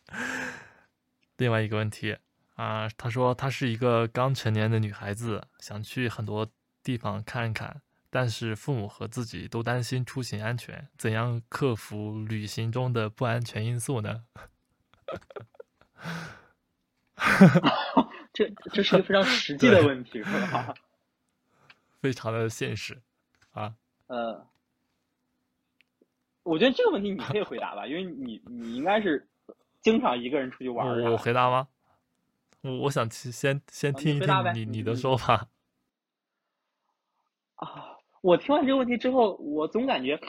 [1.37, 2.17] 另外一个问题
[2.55, 6.47] 啊，她说她是一个刚成年的女孩子，想去很多
[6.83, 14.23] 地方看看，但是父母和自己都担心出行安全，怎样克服旅行中的不安全因素呢？
[18.33, 20.73] 这这是一个非常实际的问题，是吧？
[21.99, 23.01] 非常的现实
[23.51, 23.75] 啊。
[24.05, 24.47] 呃，
[26.43, 29.27] 我觉得这个问题你可以回答吧，因为你你应该是
[29.87, 30.85] 经常一个人出去玩。
[31.01, 31.69] 我回答吗？
[32.59, 35.47] 我我想先先听一听你你的说法。
[37.55, 40.19] 啊，我听完这个问题之后，我总感觉，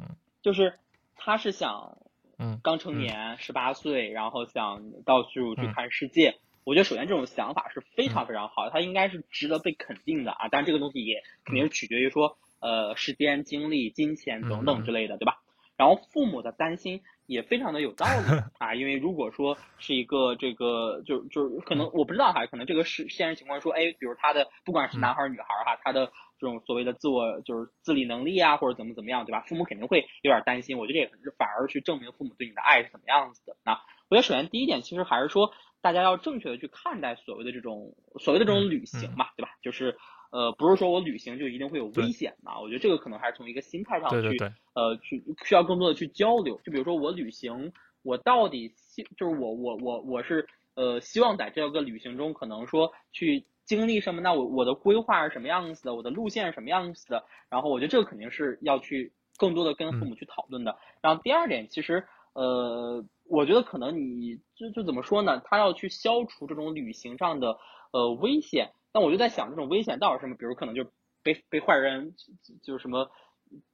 [0.00, 0.78] 嗯，就是
[1.14, 1.98] 他是想，
[2.38, 6.38] 嗯，刚成年，十八岁，然后想到处去看世界。
[6.64, 10.48] 我觉得首先这种想法是非常非常好的，他应该是值得被肯定的啊。
[10.50, 15.42] 但是这个东西也肯定是取决于说，呃，时间、精力、金钱等等之类的，对吧？
[15.76, 26.06] 然后父母的担心也非常的有道理 啊，因为如果说是一个这个，就就可能我不知道哈，可能这个是现实情况说，哎，比如他的不管是男孩女孩哈，他的
[26.38, 29.42] 这种所谓的自我就是自理能力啊，或者怎么怎么样，对吧？
[29.46, 30.78] 父母肯定会有点担心。
[30.78, 33.80] 我觉得这也是反而去证明父母对你的爱是怎么样子的啊。
[34.08, 39.50] 我觉得首先第一点，其实还是说大家要正确的去看待所谓的这种所谓的这种旅行嘛，对吧？
[39.62, 39.96] 就是。
[40.34, 42.58] 呃，不是说我旅行就一定会有危险嘛？
[42.60, 44.36] 我觉得这个可能还是从一个心态上去，
[44.74, 46.60] 呃，去需要更多的去交流。
[46.64, 54.20] 就比如说我旅行，我到底希就是我我我我是呃希望在这个旅行中可能说去经历什么？
[54.20, 55.94] 那我我的规划是什么样子的？
[55.94, 57.24] 我的路线是什么样子的？
[57.48, 60.76] 然后我觉得这个肯定是要去更多的跟父母去讨论的。
[61.00, 65.40] 然后第二点，其实呃，我觉得可能你就就怎么说呢？
[65.44, 67.56] 他要去消除这种旅行上的
[67.92, 68.72] 呃危险。
[68.94, 70.36] 那我就在想，这种危险到底是什么？
[70.36, 70.86] 比如可能就
[71.24, 72.14] 被被坏人
[72.62, 73.10] 就是什么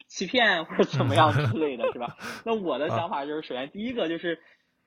[0.08, 2.16] 欺骗或者怎么样之类的是吧？
[2.46, 4.40] 那我的想法就是，首先第一个就是，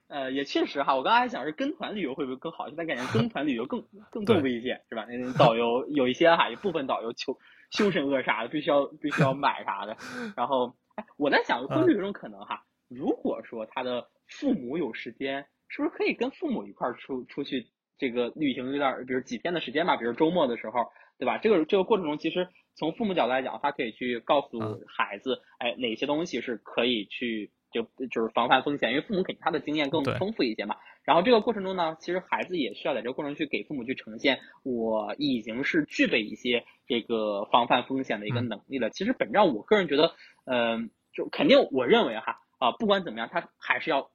[0.07, 2.67] 呃，也确实哈，我刚才想是跟团旅游会不会更好？
[2.67, 5.05] 现在感觉跟团旅游更更更危险是吧？
[5.07, 7.37] 那导游有一些哈，一部分导游求
[7.69, 9.95] 凶神恶煞的，必须要必须要买啥的。
[10.35, 12.65] 然后，哎，我在想，会不会有一种可能哈？
[12.89, 17.69] 如果说他的父母有时间，是不是可以跟父母一块儿出出去？
[17.97, 21.37] 这个旅行有点，比如几天的时间吧，比如周末的时候，对吧？
[21.37, 30.75] 这个这个过程中，其实从父母角度来讲，他可以去告诉孩子，哎，哪些东西是可以去就就是防范风险，因为父母肯定他的经验更丰富一些嘛。
[31.03, 38.89] 然后这个过程中呢，其实孩子也需要在这个过程去给父母去呈现，我已经是具备一些这个防范风险的一个能力了。
[38.89, 40.13] 其实本质上，我个人觉得，
[40.45, 44.09] 嗯，就肯定我认为哈啊，不管怎么样，他还是要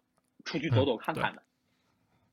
[0.45, 1.43] 出去走走看看的。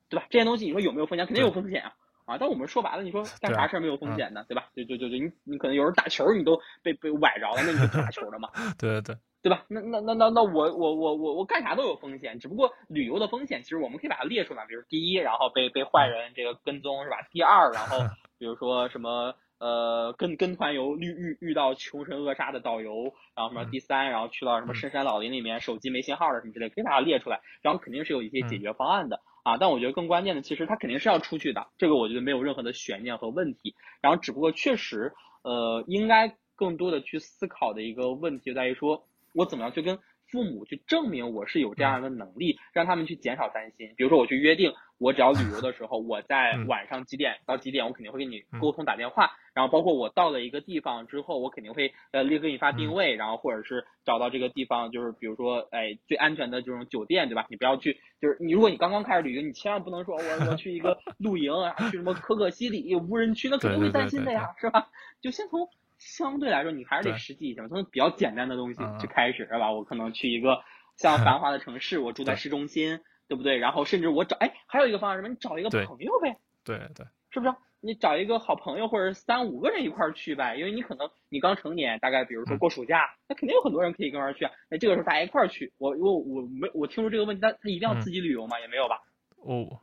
[0.09, 0.25] 对吧？
[0.29, 1.25] 这些东西你说有没有风险？
[1.25, 1.93] 肯定有风险啊！
[2.25, 4.43] 啊，但我们说白了，你说干啥事儿没有风险呢？
[4.49, 4.69] 对吧？
[4.75, 8.49] 就就就就你你可能有时候打球你都被被崴着了，那你就打球了嘛？
[8.79, 9.63] 对对对，对吧？
[9.69, 17.17] 那那那那那我我我我我干啥都有风险，只不过旅游的风险其实我们可以把它列出来，比如第一，然后被被坏人这个跟踪是吧？
[17.29, 17.99] 第二，然后
[18.39, 29.21] 比如说什么呃跟跟团游遇遇遇到穷神恶煞的导游，然后什么第三，然后去到什么深山老林里面手机没信号了什么之类，可以把它列出来，然后肯定是有一些解决方案的。
[29.45, 33.75] 啊，但我觉得更关键的，其实他肯定是要出去的，这个我觉得没有任何的悬念和问题。
[34.01, 39.99] 然后，只不过确实，呃，应该更多的去思考的一个问题在于说，我怎么样去跟。
[40.27, 43.93] 父母去证明我是有这样的能力，让他们去减少担心。
[43.95, 49.31] 比如说，我去约定，我只要旅游的时候，我在晚上几点到几点，我肯定会跟你沟通打电话。
[49.53, 57.45] 然后，包括我到了一个地方之后，我肯定会呃立刻给你发定位，然后或者是找到这个地方，就是比如说，哎，最安全的这种酒店，对吧？
[57.49, 64.87] 你不要去，就是你如果你刚刚开始旅游，你千万不能说我我去一个 露营啊，去什么可可西里无人区，那肯定会担心的呀，是吧？
[65.21, 65.69] 就先从。
[65.97, 69.71] 相对来说，你还是得实际一些，从比较简单的东西去开始，是吧？
[69.71, 70.59] 我可能去一个
[70.97, 73.57] 像繁 华的城市，我住在市中心，对不对？
[73.57, 75.29] 然后甚至我找，哎，还有一个方案什么？
[75.29, 77.53] 你找一个朋友呗，对对，是不是？
[77.81, 84.47] 你找一个好朋友，或者三五个人一块儿去呗，因为你可能你刚成年，大概比如说过暑假，那肯定有很多人可以跟一块儿去。
[84.69, 88.59] 那这个时候大家一块儿去，我我我没我听说这个问题，他他一定要自己旅游吗？
[88.59, 89.01] 也没有吧？
[89.37, 89.79] 哦，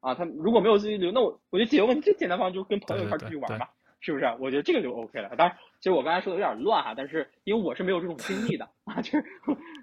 [0.00, 3.68] 啊，他如果没有自己旅游，那我我觉得解决问题最简单方法就是跟朋友一块儿出去玩嘛。
[4.00, 4.24] 是不是？
[4.38, 5.28] 我觉得这个就 OK 了。
[5.36, 9.24] 当然，其实我刚才说的有点乱哈，但是因为我是没有这种经历的啊，就是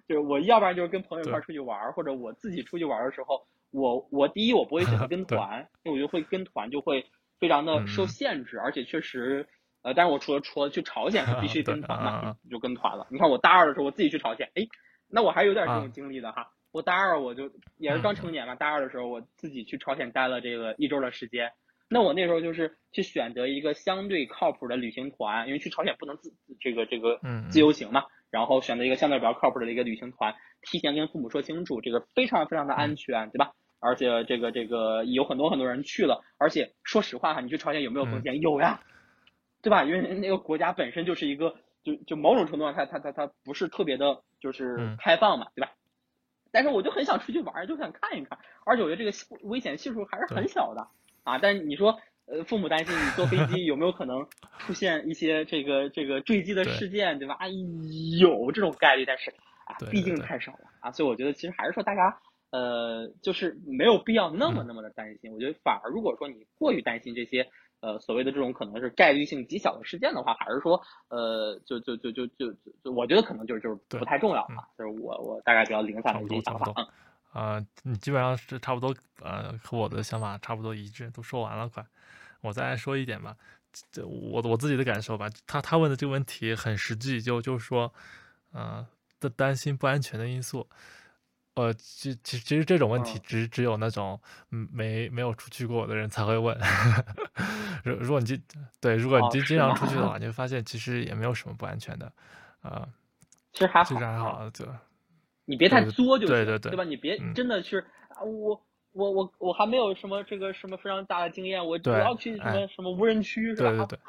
[0.07, 7.05] 就是我要不然就是跟朋友一块出去玩，或者我自己出去玩的时候，我我第一我不会选择跟 团，因为我觉得会跟团就会
[7.39, 9.47] 非常的受限制，而且确实
[9.81, 13.07] 呃，但是我除了除了去朝鲜是必须 跟团嘛，就跟团了。
[13.09, 14.63] 你看我大二的时候我自己去朝鲜，哎，
[15.09, 16.47] 那我还有点这种经历的哈。
[16.71, 21.51] 我大二我就也是刚成年嘛，大二的时候我自己去朝鲜待了这个一周的时间。
[21.89, 27.19] 那我那时候就是去选择一个相对靠谱的旅行团，因为去朝鲜不能自这个这个
[27.49, 33.51] 自由行嘛，然后选择一个相对比较靠谱的一个旅行团，提前跟父母说清楚，这个非常非常的安全，对吧？
[33.79, 38.39] 而且这个这个有很多很多人去了，而且说实话哈，你去朝鲜有没有风险？
[38.39, 38.81] 有呀，
[39.61, 39.83] 对吧？
[39.83, 45.73] 因为那个国家本身就是一个就就某种程度上，它它它它不是特别的，就是开放嘛，对吧？
[46.51, 49.11] 但是我就很想出去玩，就想看一看，而且我觉得这个
[49.47, 50.87] 危险系数还是很小的。
[51.23, 54.25] 啊，但是你说呃，父母担心你坐飞机有没有可能
[54.59, 57.37] 出现一些这个这个坠机的事件，对吧？
[58.19, 59.29] 有这种概率，但是
[59.65, 62.17] 啊，毕竟太少了啊，所以我觉得其实还是说大家
[62.51, 65.33] 呃，就是没有必要那么那么的担心。
[65.33, 67.47] 我觉得反而如果说你过于担心这些
[67.81, 72.53] 呃所谓的这种可能是概率性极小的事件的话，还是说呃，就就就就就
[72.83, 74.63] 就，我觉得可能就是就是不太重要啊。
[74.77, 76.71] 就是我我大概比较零散的一些想法
[77.33, 77.41] 啊。
[77.57, 81.85] 啊，你基本上是差不多呃，和我的想法差不多一致，都说完了快。
[82.41, 83.35] 我再说一点吧，
[83.91, 85.29] 这我我自己的感受吧。
[85.47, 87.93] 他他问的这个问题很实际，就就是说，
[88.51, 88.85] 呃，
[89.19, 90.67] 的担心不安全的因素。
[91.55, 94.19] 呃，其其其实这种问题只只有那种
[94.49, 96.57] 没没有出去过的人才会问。
[97.85, 98.41] 如如果你经
[98.81, 102.11] 对，如果你经经常出去的话，你会发现其实也没有什么不安全的。
[102.61, 102.87] 啊，
[103.53, 104.65] 其实还好，其实还好，就
[105.45, 106.83] 你别太作就行，对对对，对吧？
[106.83, 107.79] 你别真的是
[108.09, 108.61] 啊我。
[108.95, 113.71] 我我我还没有什么这个什么非常大的经验，我我要去什么什么无人区是吧？
[113.71, 113.99] 对对对，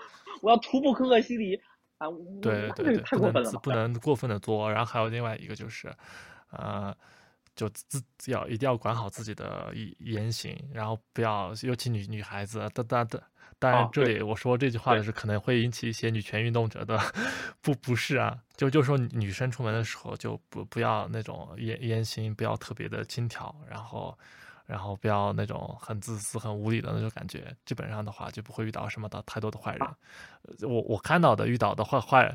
[0.42, 1.58] 我要徒步可可西里
[1.96, 2.06] 啊！
[2.42, 4.70] 对对对，太过分了，不能过分的作。
[4.70, 5.90] 然后还有另外一个就是，
[6.50, 6.94] 呃，
[7.56, 13.22] 就自要一定要管好自己的言行，然后不要，尤其女女孩子，当当当
[13.58, 16.98] 当然这里我说这句话的是可能会引起一些女权运动者的
[17.62, 18.36] 不不适啊。
[18.56, 24.16] 就就说女生出门的时候就不不要那种言言行不要特别的轻佻，然后。
[24.66, 29.86] 然后不要那种很自私、很无理的那种感觉，基本上的话就不会遇到什么的太多的坏人。
[30.62, 32.34] 我我看到的遇到的坏坏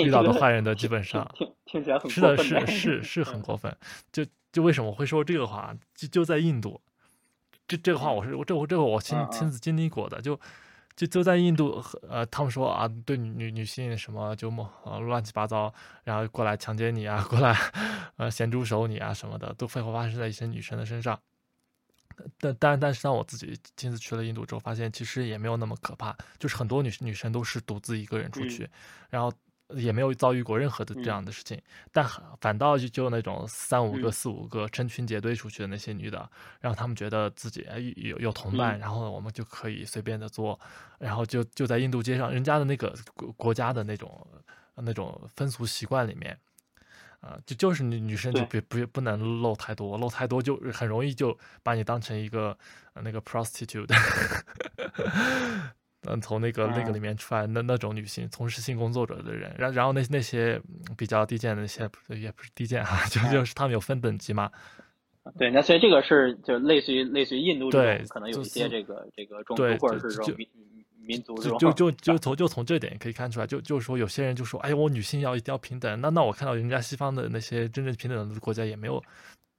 [0.00, 3.76] 遇到的坏人的基本上听听起来很是的，是是 是很过分。
[4.12, 5.74] 就就为什么我会说这个话？
[5.96, 6.80] 就就在印度，
[7.66, 10.20] 这这个话我是我这我这个我亲亲自经历过的。
[10.20, 10.38] 就
[10.96, 15.72] 就就在印度，呃，他们说啊，对女女性什么就么呃乱七八糟，
[16.04, 17.52] 然后过来强奸你啊，过来
[18.16, 21.18] 呃咸猪手你啊什么的，都会发生在一些女生的身上。
[22.38, 26.16] 但但但是当我自己亲自去了印度之后，发现其实也没有那么可怕。
[26.38, 28.70] 就是很多女女生都是独自一个人出去，
[29.10, 29.32] 然后
[29.70, 31.60] 也没有遭遇过任何的这样的事情。
[31.92, 32.06] 但
[32.40, 36.28] 反倒就就那种三五个、四五个成群结队出去的那些女的，
[36.60, 40.58] 然后她们觉得自己有有同伴，然后我们就可以随便的做，
[40.98, 44.26] 然后就就在印度街上，人家的那个国国家的那种
[44.76, 46.38] 那种风俗习惯里面。
[47.20, 52.54] 啊，就就是女女生就别不不能露太多，露太多就很容易就把你当成一个
[52.92, 53.88] 那个 prostitute，
[56.06, 60.60] 嗯，从那个那个里面出来那那种女性从事性工作者的人，然然后那那些
[60.96, 64.50] 比较低贱的那些也不是低贱啊，就就是他们有分等级嘛。
[65.38, 70.36] 对，那所以这个是就类似于类似于印度这种可能有一些这个这个种族或者是这种。
[71.06, 76.00] 民族就就就就从就从这点可以看出来，就就是说有些人就说，哎呀，我女性要一定要平等。
[76.00, 79.04] 那那我看到人家西方的那些真正平等的国家也没有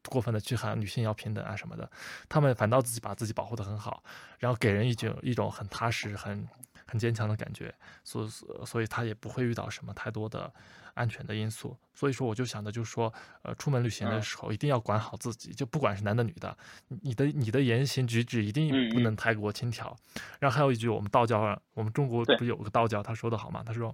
[0.10, 1.89] 过分的去喊女性要平等啊什么的，
[2.28, 4.03] 他们反倒自己把自己保护的很好，
[4.39, 6.47] 然后给人一种一种很踏实、很
[6.86, 8.28] 很坚强的感觉，所
[8.66, 10.51] 所以他也不会遇到什么太多的。
[10.95, 19.93] 安全的因素，所以说我就想着就是说，呃，出门旅行的时候一定要管好自己，就不管是男的女的，你的你的言行举止一定不能太过轻佻。
[20.39, 23.62] 然后还有一句，我们道教，我们中国不是有个道教，他说的好吗？
[23.66, 23.93] 他说，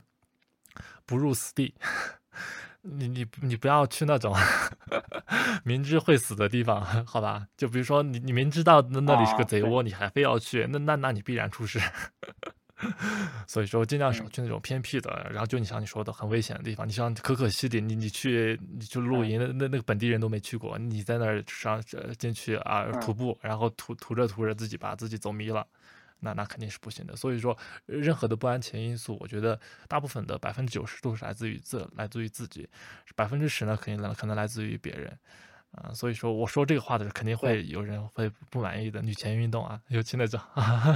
[1.08, 1.74] 不入死地，
[2.84, 4.36] 你你你不要去那种
[5.64, 7.46] 明知会死的地方， 好吧？
[7.58, 11.80] 就比如说你你明知道那那里是个贼窝，你还非要去，那那那你必然出事。
[13.46, 16.88] 所以说，尽量少去那种偏僻的，然后就你像你说的很危险的地方。
[16.88, 21.80] 你像可可西里，你你去你去露营，那那那个本地人都没去过，你在那儿上
[22.18, 25.64] 进去啊徒步，然后徒徒着徒着自己把自己走迷了，
[26.22, 27.16] 那那肯定是不行的。
[27.16, 32.70] 所以说，任何的不安全因素，我觉得大部分的百分之九十都是来自于自来自于自己，
[33.16, 35.18] 百分之十呢肯定来可能来自于别人。
[35.72, 39.02] 啊，所以说我说这个话的时候，肯定会有人会不满意的。
[39.02, 40.38] 女权运动啊，尤其那种，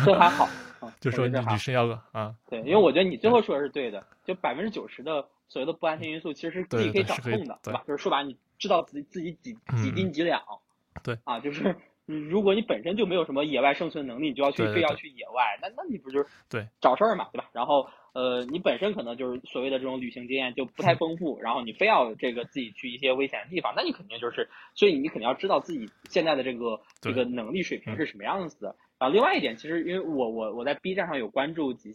[0.05, 0.49] 这还好，
[0.99, 7.86] 就说女女生要个啊，对，因为我觉得你最后说的是对的，就百分之九十的所谓的不安全因素，其实是自己可以掌控的，对吧？
[7.88, 10.41] 就是说白，你知道自己自己几几斤几两，
[11.01, 11.73] 对啊，就是
[12.06, 17.49] 如果你本身就没有什么野外生存能力，你就要去非要去野外，那那你不就是对找事儿嘛，对吧？
[17.53, 17.88] 然后。
[18.16, 28.74] 呃，你本身可能就是所谓的这种旅行经验就不太丰富，然后你非要这个自己去一些危险的地方，那你肯定就是，所以你肯定要知道自己现在的这个这个能力水平是什么样子的。
[28.97, 31.93] 然后另外一点，其实因为我我我在 B 站上有关注几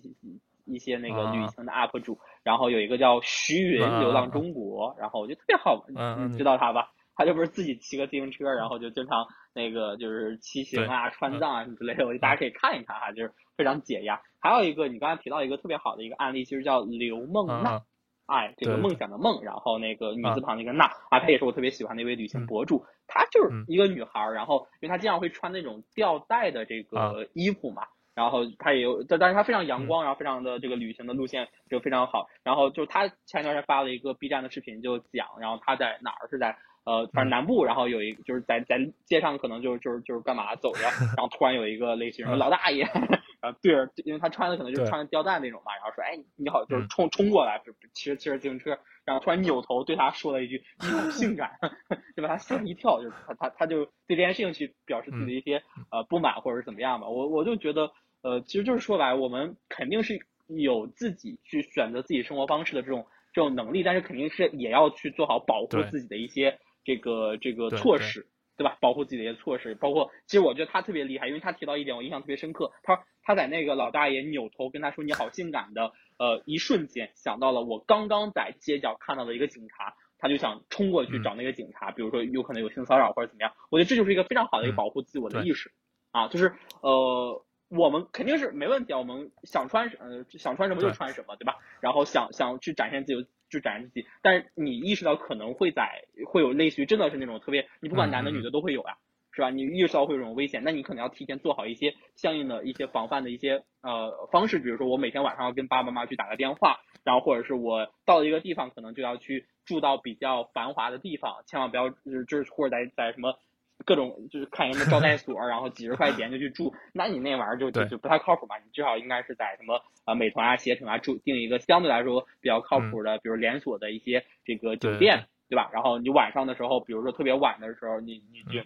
[0.67, 5.87] 一些那个旅行的 UP 主，然后有一个叫徐云流浪中国，然后我觉得特别好，
[6.29, 6.93] 你知道他吧？
[7.21, 13.33] 他就不是自己骑个自行车，然后就经常那个就是骑行啊、川藏啊什么之类的，我觉得大家可以看一看哈，就是。
[13.61, 14.19] 非常解压。
[14.41, 17.83] 还有一个，你刚才提到一个特别好的一个案例，其实叫刘梦娜，
[18.25, 22.87] 哎，这个梦想的梦，然后那个女字旁的一个娜啊，她也是我特别喜欢的一位旅行博主。
[23.07, 27.83] 她就是一个女孩儿，然后因为她经常会穿那种吊带的这个衣服嘛，
[28.15, 32.29] 然后她也有，但但是她非常阳光，然后非常的这个旅行的路线就非常好。
[32.43, 40.83] 然后就她前一段时间发了一个 B 站的视频，就讲，然后她在哪儿是在呃，反正南部，然后有一就是在在街上可能就就是就是干嘛走着，
[41.17, 42.85] 然后突然有一个类似于老大爷，
[43.41, 47.61] 然后对着，因为他穿的可能就是穿吊带那种嘛，然后说，哎，你好，就是冲冲过来，
[47.93, 48.79] 骑着骑着自行车。
[49.07, 51.53] 然后突然扭头对他说了一句：“你好性感”，
[52.15, 53.03] 就把他吓一跳。
[53.03, 57.09] 就是他他他就对这件事情去表示自己的一些呃不满或者是怎么样吧。
[57.09, 57.91] 我我就觉得
[58.23, 68.27] 呃，其实就是说白，我们肯定是有自己去选择自己生活方式的这种这种能力，但是肯定是也要去做好保护自己的一些这个这个措施，
[68.57, 68.77] 对吧？
[68.81, 72.73] 保护自己的一些措施，包括其实我觉得他特别厉害，因为他提到一点我印象特别深刻。
[72.83, 75.93] 他说他在那个老大爷扭头跟他说：“你好性感”的。
[76.19, 85.73] 呃，一瞬间想到了我刚刚在街角看到的一个警察，他就想冲过去找那个警察，比如说有可能有性骚扰或者怎么样，我觉得这就是一个非常好的一个保护自我的意识，
[86.11, 86.53] 啊，就是
[86.83, 91.57] 呃，我们肯定是没问题啊，我们想穿呃想穿什么就穿什么，对吧？
[91.81, 98.97] 然后想想去展现自己就展示自己，但是你意识到可能会在会有类似于真的是那种特别，你不管男的女的都会有呀。
[99.33, 99.49] 是吧？
[99.49, 113.39] 你意识到会有这种危险，那你可能要提前做好一些相应的一些防范的一些呃方式，比如说我每天晚上要跟爸爸妈妈去打个电话，然后或者是我到了一个地方，可能就要去住到比较繁华的地方，千万不要就是就是或者在在什么
[113.85, 118.57] 各种就是看什么招待 所，然后几十块钱就去住，那你那玩意儿就就就不太靠谱嘛。
[118.59, 125.71] 你至少应该是在什么呃美团啊、携程啊住订一个相对来说比较靠谱的，比如连锁的一些这个酒店，对吧？
[125.73, 128.65] 然后你晚上的时候，比如说特别晚的时候，你你就。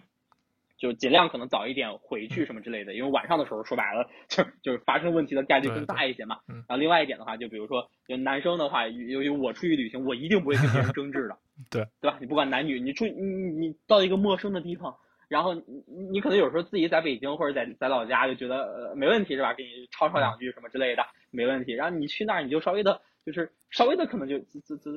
[0.77, 6.37] 就尽量可能早一点回去什么之类的，因为晚上的时候说白了就就是发生问题的概率更大一些嘛。
[6.47, 11.37] 然后另外一点的话，就比如说就男生的话，由于我出去旅行，我一定不会跟别人争执的。
[11.71, 12.17] 对对吧？
[12.19, 14.93] 你不管男女，你出你你到一个陌生的地方，
[15.35, 15.63] 然后你
[16.11, 19.53] 你可能有时候自己在北京或者在在老家就觉得呃没问题是吧？
[19.53, 21.73] 给你吵吵两句什么之类的没问题。
[21.73, 24.91] 然后你去那儿你就稍微的，就是稍微的可能就这这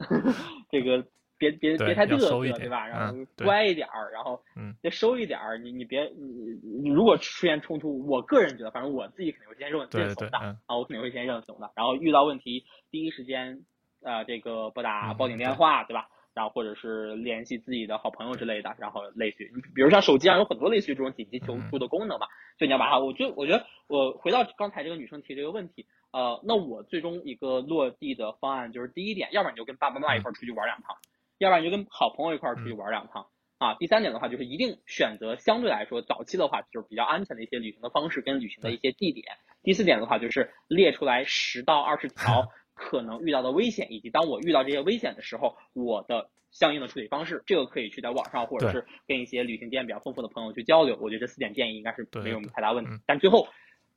[0.72, 1.06] 这个。
[1.38, 2.88] 别别别太嘚瑟，对吧？
[2.88, 3.14] 然后
[3.44, 4.42] 乖一点儿，然后
[4.82, 5.58] 再收一点儿。
[5.58, 11.70] 你你别你你如果出现冲突，我个人觉得，反正我自己肯定会先认认怂的啊，我肯定会先认怂的。
[11.76, 13.60] 然后遇到问题，第一时间
[14.02, 16.08] 呃这个拨打报警电话，对吧？
[16.36, 18.76] 然后或者是联系自己的好朋友之类的。
[18.78, 22.28] 然后类似于你比如像手机上有很多类似于这种紧急求助的功能嘛，
[22.58, 23.00] 就你要把它。
[23.00, 30.94] 我就我觉得我回到刚才这个女生提这个问题，呃，那我最终一个落地的方案就是第一点，要不然你就跟爸爸妈妈一块儿出去玩两趟。
[31.38, 33.26] 要不然你就跟好朋友一块儿出去玩两趟
[33.58, 33.74] 啊。
[33.74, 39.26] 第三点的话，就是一定选择相对来说早期的话就是比较安全的一些旅行的方式跟旅行的一些地点。
[39.62, 47.42] 第四点的话，就是列出来十到二十条可能遇到的危险，以及当我遇到这些危险的时候，我的相应的处理方式。
[47.46, 50.96] 这个可以去在网上或者是跟一些旅行经验比较丰富的朋友去交流。
[51.00, 52.90] 我觉得这四点建议应该是没有太大问题。
[53.06, 53.48] 但最后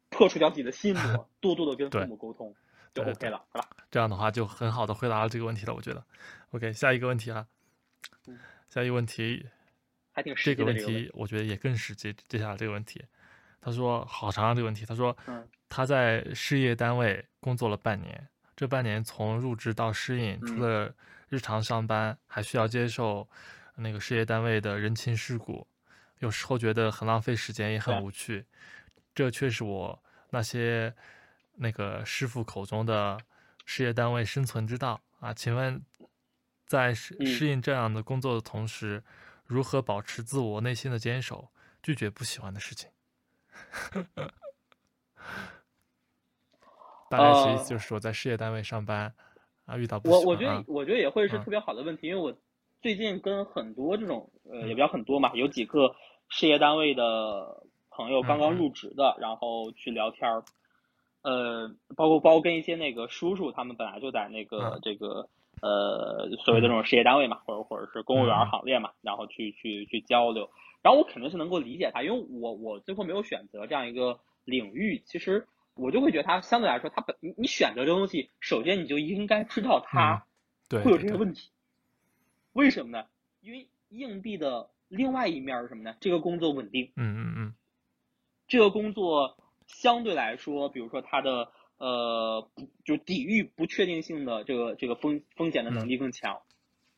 [0.09, 2.55] 破除掉自己的心魔， 多多的跟父母沟通。
[2.91, 3.69] 就 OK 了，好吧？
[3.91, 6.03] 这样的话就很好的回答了这个问题了，我觉得。
[6.49, 7.45] OK，下一个问题啊，
[8.67, 9.45] 下一个问题，
[10.11, 12.11] 还挺这个问题，我觉得也更实际。
[12.27, 12.99] 接下来这个问题，
[13.61, 14.87] 他说好长啊，这个问题。
[14.87, 15.15] 他说，
[15.69, 18.27] 他在事业单位工作了半年，
[18.59, 20.93] 这半年从入职到适应，除了
[21.29, 23.25] 日常上班，还需要接受
[23.75, 25.65] 那个事业单位的人情世故，
[26.17, 28.45] 有时候觉得很浪费时间，也很无趣。
[29.15, 30.93] 这却是我那些。
[31.61, 33.19] 那个师傅口中的
[33.65, 35.83] 事业单位生存之道啊，请问，
[36.65, 39.03] 在适适应这样的工作的同时，
[39.45, 41.49] 如何保持自我内心的坚守，
[41.83, 42.89] 拒绝不喜欢的事情？
[47.09, 49.13] 大概是就是我，在事业单位上班
[49.65, 52.33] 啊，遇到不我我觉得我觉得也会是特别好的问题，因为我
[52.81, 55.95] 最近跟很多这种呃也比较很多嘛，有几个
[56.29, 60.43] 事业单位的朋友刚刚入职的，然后去聊天儿。
[61.21, 65.27] 呃，包括包括跟一些那个叔叔，他们本来就在那个这个
[65.61, 70.49] 呃所谓的这种事业单位嘛，或者或者是公务员行列嘛，然后去去去交流，
[70.81, 75.45] 然后我肯定是能够理解他，因为我我最后没有选择这样一个领域，其实
[75.79, 80.25] 我就会觉得它相对来说，它本你你选择这东西，首先你就应该知道他
[80.69, 81.49] 会有这些问题，
[82.53, 83.07] 为什么呢？
[83.41, 85.95] 因为硬币的另外一面是什么呢？
[85.99, 87.53] 这个工作稳定，嗯嗯嗯，
[88.47, 89.37] 这个工作。
[89.71, 92.49] 相对来说，比如说它的呃，
[92.83, 96.41] 就抵御不确定性的这个这个风风险的能力更强，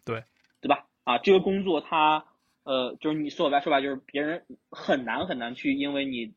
[0.06, 0.24] 对
[0.62, 0.88] 对吧？
[1.04, 2.28] 啊，这个工作它
[2.64, 6.34] 呃，就是你说白说白就是别人很难很难去因为你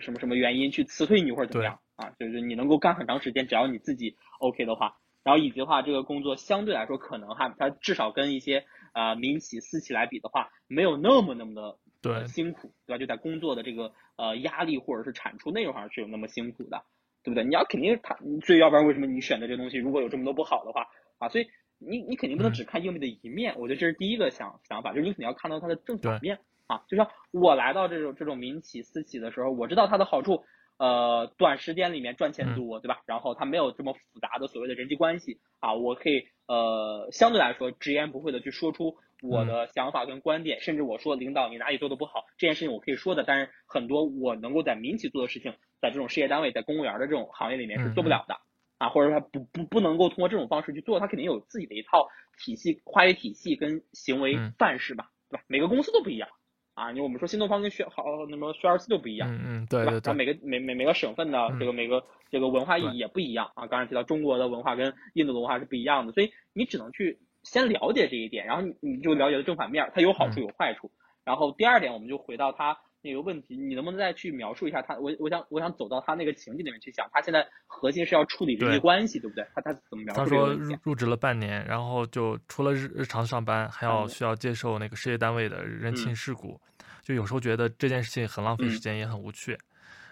[0.00, 12.98] 什么什么原因去辞退你或者怎么样啊，就是你能够干很长时间，只要你自己 OK 的话，然后以及的话这个工作相对来说可能哈，它至少跟一些啊民企私企来比的话，没有那么那么的对辛苦，对吧？
[12.98, 16.82] 就在工作的这个呃压力或者是产出内容上是有那么辛苦的，
[17.22, 17.44] 对不对？
[17.44, 20.88] 你要肯定他，所以要不然为什么你选的这东西如果有这么多不好的话
[21.18, 21.28] 啊？
[21.28, 21.46] 所以
[21.78, 26.82] 你你肯定不能只看硬币的一面，我觉得这是第一个想想法，就是你肯定要看到它的正反面啊。
[26.88, 30.44] 就像我来到这种这种民企私企的时候，我知道它的好处。
[30.82, 33.02] 呃，短时间里面赚钱多，对吧？
[33.06, 43.22] 然后他没有这么复杂的所谓的人际关系啊，我可以呃相对来说直言不讳的去说出我的想法跟观点，甚至我说领导你哪里做的不好，这件事情我可以说的。
[43.22, 48.34] 但是很多我能够在民企做的事情，在这种事业单位、在公务员的这种行业里面是做不了的
[48.78, 55.44] 啊，或者说他不不不能够通过这种方式去做，他肯定有自己的一套体系、话语体系跟行为范式吧，对吧？
[55.46, 56.28] 每个公司都不一样。
[56.74, 63.66] 啊，因为我们说新东方跟学好那么学而思就不一样，嗯嗯，对对对，每个每每每个省份的这个每个这个文化意义也不一样啊。
[63.66, 70.90] 刚才提到中国的文化跟印度的文化是不一样的，所以你只能去先了解这一点，然后你你就了解了正反面，它有好处有坏处。
[71.24, 72.78] 然后第二点，我们就回到它。
[73.02, 74.94] 那个问题，你能不能再去描述一下他？
[74.96, 79.44] 我我想我想走到他那个情景里面去想，他现在核心是要处理人际关系，对不对？
[79.54, 80.20] 他他怎么描述？
[80.20, 86.60] 他说入入职了半年，然后就除了日日常上班，还要需要接受那个事业单位的人情世故，
[87.02, 89.58] 就有时候觉得这件事情很浪费时间，也很无趣。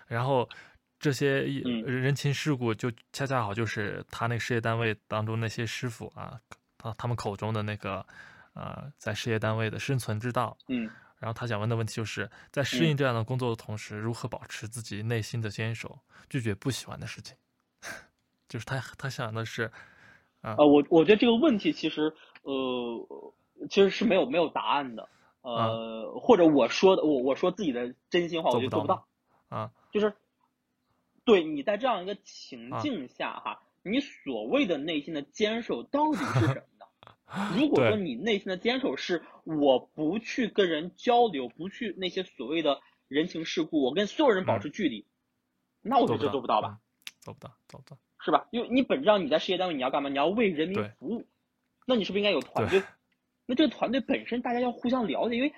[0.09, 0.49] 然后
[0.99, 6.41] 这些人情世故，就恰恰好就是他那个事业单位当中那些师傅啊，
[6.77, 8.05] 他他们口中的那个
[8.55, 10.59] 呃，在事业单位的生存之道。
[10.67, 10.91] 嗯。
[11.21, 15.99] 然后他想问的问题就是在适应这样的工作的同时，如何保持自己内心的坚守，
[16.29, 17.37] 拒绝不喜欢的事情。
[18.49, 19.71] 就是他他想的是，
[20.41, 22.13] 啊，我我觉得这个问题其实
[22.43, 23.35] 呃
[23.69, 25.09] 其实是没有没有答案的，
[25.43, 29.07] 呃，或者我说的我我说自己的真心话，我觉得做不到，
[29.51, 30.13] 啊，就是
[31.25, 36.63] 对你在这样一个情境下哈，你所谓的内心的坚守到底是什么？
[37.57, 45.07] 如果说你内心的坚守是我不去跟人交流，不去那些所谓的人情世故，我跟所有人保持距离，
[45.81, 46.81] 那我觉得就做不到吧？
[47.21, 48.49] 做不到，做不到，是吧？
[48.51, 50.09] 因为你本质上你在事业单位你要干嘛？
[50.09, 51.27] 你要为人民服务，
[51.87, 52.83] 那你是不是应该有团队？
[53.47, 55.53] 那这个团队本身大家要互相了解，因为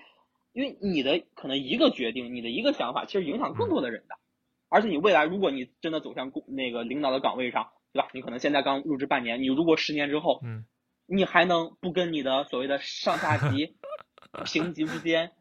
[0.53, 4.17] 因为你的可能一个决定，你的一个想法，其实影响更多的人的。
[4.69, 8.09] 而且你未来如果你真的走向公那个领导的岗位上，对吧？
[8.13, 10.67] 你可能现在刚入职半年，你如果十年之后，嗯。
[11.07, 13.77] 你还能不跟你的所谓的上下级、
[14.45, 15.33] 平级之间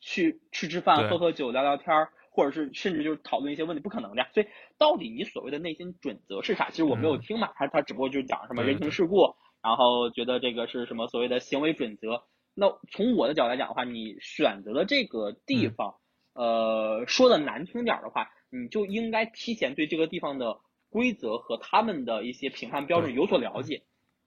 [0.00, 3.82] 去吃吃饭、喝喝酒、聊聊天儿，或者是甚至就是讨论一些问题？
[3.82, 4.28] 不可能的呀。
[4.34, 4.46] 所以，
[4.78, 6.70] 到底你所谓的内心准则是啥？
[6.70, 12.24] 其实我没有听嘛，他他只不过就是讲什么人情世故，然后觉得这个是什么所谓的行为准则。
[12.54, 15.94] 那从我的角度来讲的话，你选择的这个地方，
[16.34, 20.60] 呃，说的难听点儿的话，你就应该提前对这个地方的
[20.90, 23.84] 规则和他们的一些评判标准有所了解。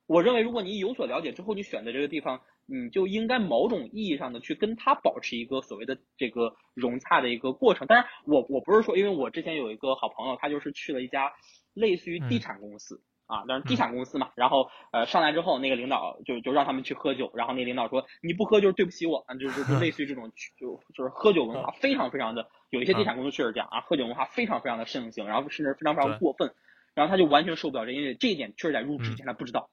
[0.08, 7.88] 我认为，如果你有所了解之后，你选择这个地方，你就应该某种意义上的去跟他保持一个所谓的这个融洽的一个过程。
[7.88, 11.34] 当然，我我不是说，因为我之前有一个好朋友，他就是去了一家
[11.74, 26.54] 类似于地产公司啊，但是地产公司嘛，然后呃上来之后，那个领导就就让他们去喝酒，然后那领导说你不喝就是对不起我，啊，就是就类似于这种就就是喝酒文化非常非常的有一些地产公司确实这样啊，喝酒文化非常非常的盛行，然后甚至非常非常过分，
[26.94, 29.70] 然后他就完全受不了这，因为这一点确实在入职之前他不知道。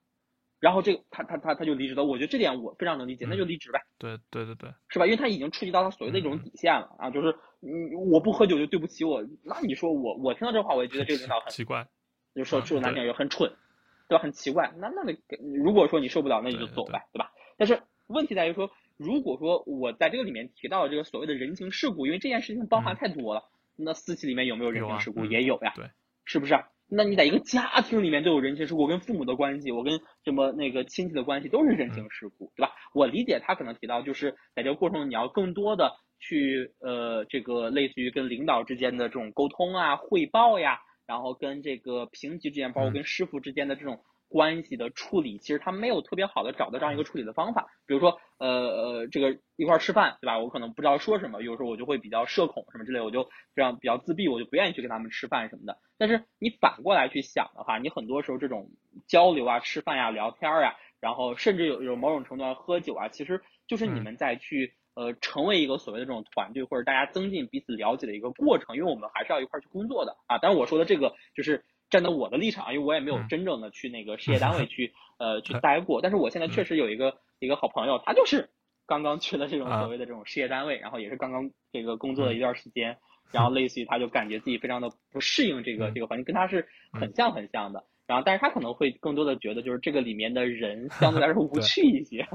[0.62, 3.80] 然后这个他他他他就离职了，我觉得这点我非常能理解，那就离职呗。
[3.98, 5.06] 对对对对，是吧？
[5.06, 9.26] 因为他已经触及到他所谓的一种底线了啊，就是嗯，我不喝酒就对不起我。
[9.42, 11.84] 那你说我我听到这话，我也觉得这个领导很奇怪，
[12.36, 13.52] 就说说难听也很蠢，
[14.08, 14.22] 对吧？
[14.22, 14.72] 很奇怪。
[14.78, 15.18] 那那你
[15.56, 17.32] 如果说你受不了，那你就走呗，对吧？
[17.56, 23.42] 但是问题在于说，如果说我在这个里面提到这个所谓的人情世故，因为这件事情包含太多了，
[23.74, 25.24] 那私企里面有没有人情世故？
[25.24, 25.90] 也有呀，对，
[26.24, 26.54] 是不是？
[26.94, 32.72] 那你在一个家庭里面都有人情世故，我跟父母的关系，我跟什么那个亲戚的关系都是人情世故，对吧？
[32.94, 35.90] 我理解他可能提到就是在这个过程中你要更多的
[36.20, 44.00] 去呃这个类似于跟领导之间的这种沟通啊、汇报呀，然后跟这个平级之间，包括跟师傅之间的这种。
[44.32, 47.66] 关系的处理，其实他没有特别好的找到这样一个处理的方法。
[47.86, 50.38] 比如说，呃呃，这个一块吃饭，对吧？
[50.38, 55.76] 我可能不知道说什么，有时候我就会比较社恐什么之类，我就这样比较自闭，我就不愿意去跟他们吃饭什么的。
[55.98, 58.70] 但是你反过来去想的话，你很多时候这种
[59.06, 68.76] 交流啊、吃饭呀、聊天啊，然后甚至有有某种程度上喝酒啊，其实就是你们在去呃成为一个所谓的这种团队，或者大家增进彼此了解的一个过程。
[68.76, 70.38] 因为我们还是要一块去工作的啊。
[70.38, 71.62] 当然我说的这个就是。
[71.92, 78.48] 站在我的立场，因为我也没有真正的去那个事业单位去 呃去待过，但是我现在确实有一个一个好朋友，他就是
[78.86, 82.96] 刚刚去了这种所谓的这种事业单位，然后也是刚刚这个工作了一段时间，
[83.30, 87.84] 然后类似于他就感觉自己非常的不适应这个这个环境，跟他是很像很像的。
[88.04, 92.26] 然后但是他可能会更多的觉得就是这个里面的人相对来说无 趣一些，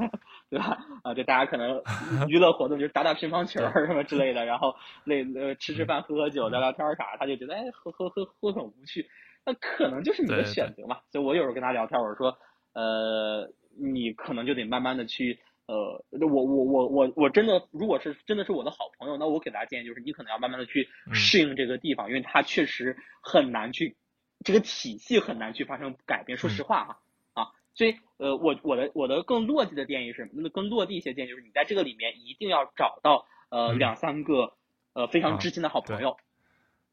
[0.50, 0.78] 对吧？
[1.04, 1.84] 啊，就大家可能
[2.30, 9.06] 娱乐活动就是打打乒乓球什么之类的，然后那呃吃吃饭喝喝酒聊聊天啥，他就觉得哎喝喝喝喝很无趣，
[9.48, 11.00] 那可能就是你的选择嘛。
[11.10, 12.38] 所以我有时候跟他聊天，我说
[12.76, 15.40] 呃你可能就得慢慢的去。
[15.70, 23.98] 呃，我我我我我真的，如果是真的是我的好朋友，那我给大家建议就是，你可能要慢慢的去适应这个地方，因为它确实很难去，
[24.46, 26.38] 这个体系很难去发生改变。
[26.38, 26.96] 说实话啊
[27.34, 34.54] 啊，所以呃，我我的我的更落地的建议是，更落地一些建议就是，你在这个里面一定要找到呃两三个
[34.94, 36.16] 呃非常知心的好朋友，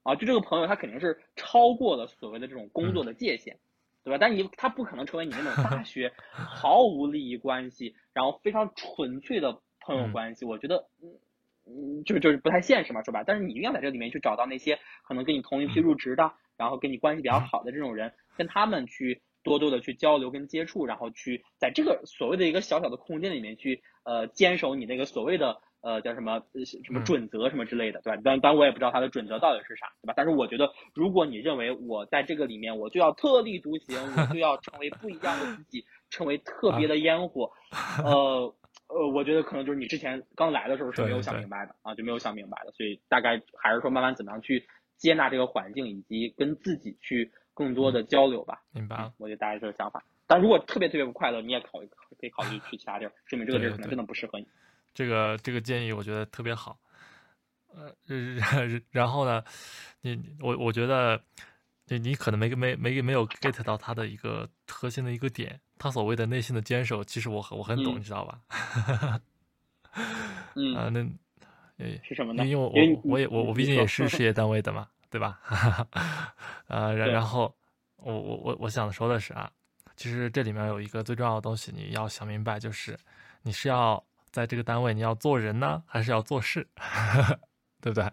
[0.04, 3.58] 啊，就这个朋友他肯定是超过了所谓的这种工作的界限。
[4.04, 4.18] 对吧？
[4.20, 10.44] 但你他不可能成为你那种大 学毫无利益关系，然后非常纯粹的朋友关系。
[10.44, 10.86] 我觉得，
[11.66, 13.24] 嗯，就就是不太现实嘛，是吧？
[13.26, 14.78] 但是你一定要在这里面去找到那些
[15.08, 25.62] 可能跟你同一批入职的，然后跟你关系比较好的这种人，跟他们去多多的去交流跟接触，然后去在这个所谓的一个小小的空间里面去呃坚守你那个所谓的。
[25.84, 26.40] 呃，叫什么
[26.82, 28.22] 什么准则什么之类的，对吧？
[28.24, 30.14] 但但我也不知道它的准则到底是啥，对吧？
[30.16, 37.50] 但是我觉得，如果你认为我在这个里面我就要特立独行，我就要成为不一样的自己，成为特别的烟火，
[38.02, 38.54] 呃
[38.88, 44.66] 呃，我觉得可能就是你之前刚来的时候是没有想明白的啊，就没有想明白的，所以大概还是说慢慢怎么样去
[44.96, 48.62] 接纳这个环境，以及跟自己去更多的交流吧。
[48.72, 49.12] 明白。
[49.18, 50.02] 我觉得大概这个想法。
[50.26, 51.86] 但如果特别特别不快乐，你也考虑
[52.18, 54.46] 可以考虑去其他地儿，说明这个地儿可能真的不适合你。
[54.94, 56.78] 这个这个建议我觉得特别好，
[57.74, 57.92] 呃，
[58.90, 59.42] 然后呢，
[60.02, 61.20] 你我我觉得
[61.88, 69.20] 你你可能没没没没有 get 到他的一个核心的一个点，他所谓的内心的坚守，其实我我很懂，你知道吧？
[70.54, 71.00] 嗯啊，那
[71.78, 72.46] 诶是什么呢？
[72.46, 75.40] 因为我我也我我毕竟也是事业单位的嘛，对吧？
[76.68, 77.52] 呃，然然后
[77.96, 79.50] 我我我我想说的是啊，
[79.96, 82.96] 其实这里面有一个最重要的东西，你要想明白，就是
[83.42, 84.02] 你是要。
[84.34, 86.68] 在这个单位，你要做人呢，还是要做事，
[87.80, 88.10] 对不对？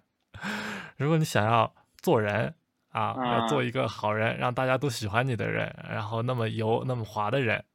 [0.98, 2.54] 如果你想要做人
[2.90, 7.66] 啊，要做一个好人，让大家都喜欢你的人，然后那么油、那么滑的人，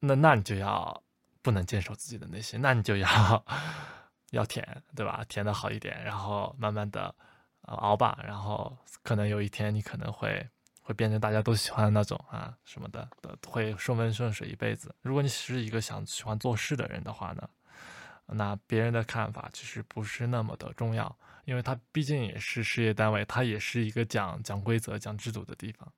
[0.00, 1.02] 那那你就要
[1.42, 3.44] 不能坚守自己的内心，那你就要
[4.30, 5.22] 要舔，对吧？
[5.28, 7.14] 舔的好一点，然后慢慢的
[7.66, 10.48] 熬吧，然后可能有一天你可能会。
[10.86, 14.94] 会变成大家都喜欢的那种啊什么的，的会顺风顺水一辈子。
[15.02, 17.42] 如果你是一个想喜欢做事的人的话呢，
[18.26, 25.92] 那别人的看法其实不是那么的重要，因为他毕竟也是事业单位，他也是一个讲讲规则、讲制度的地方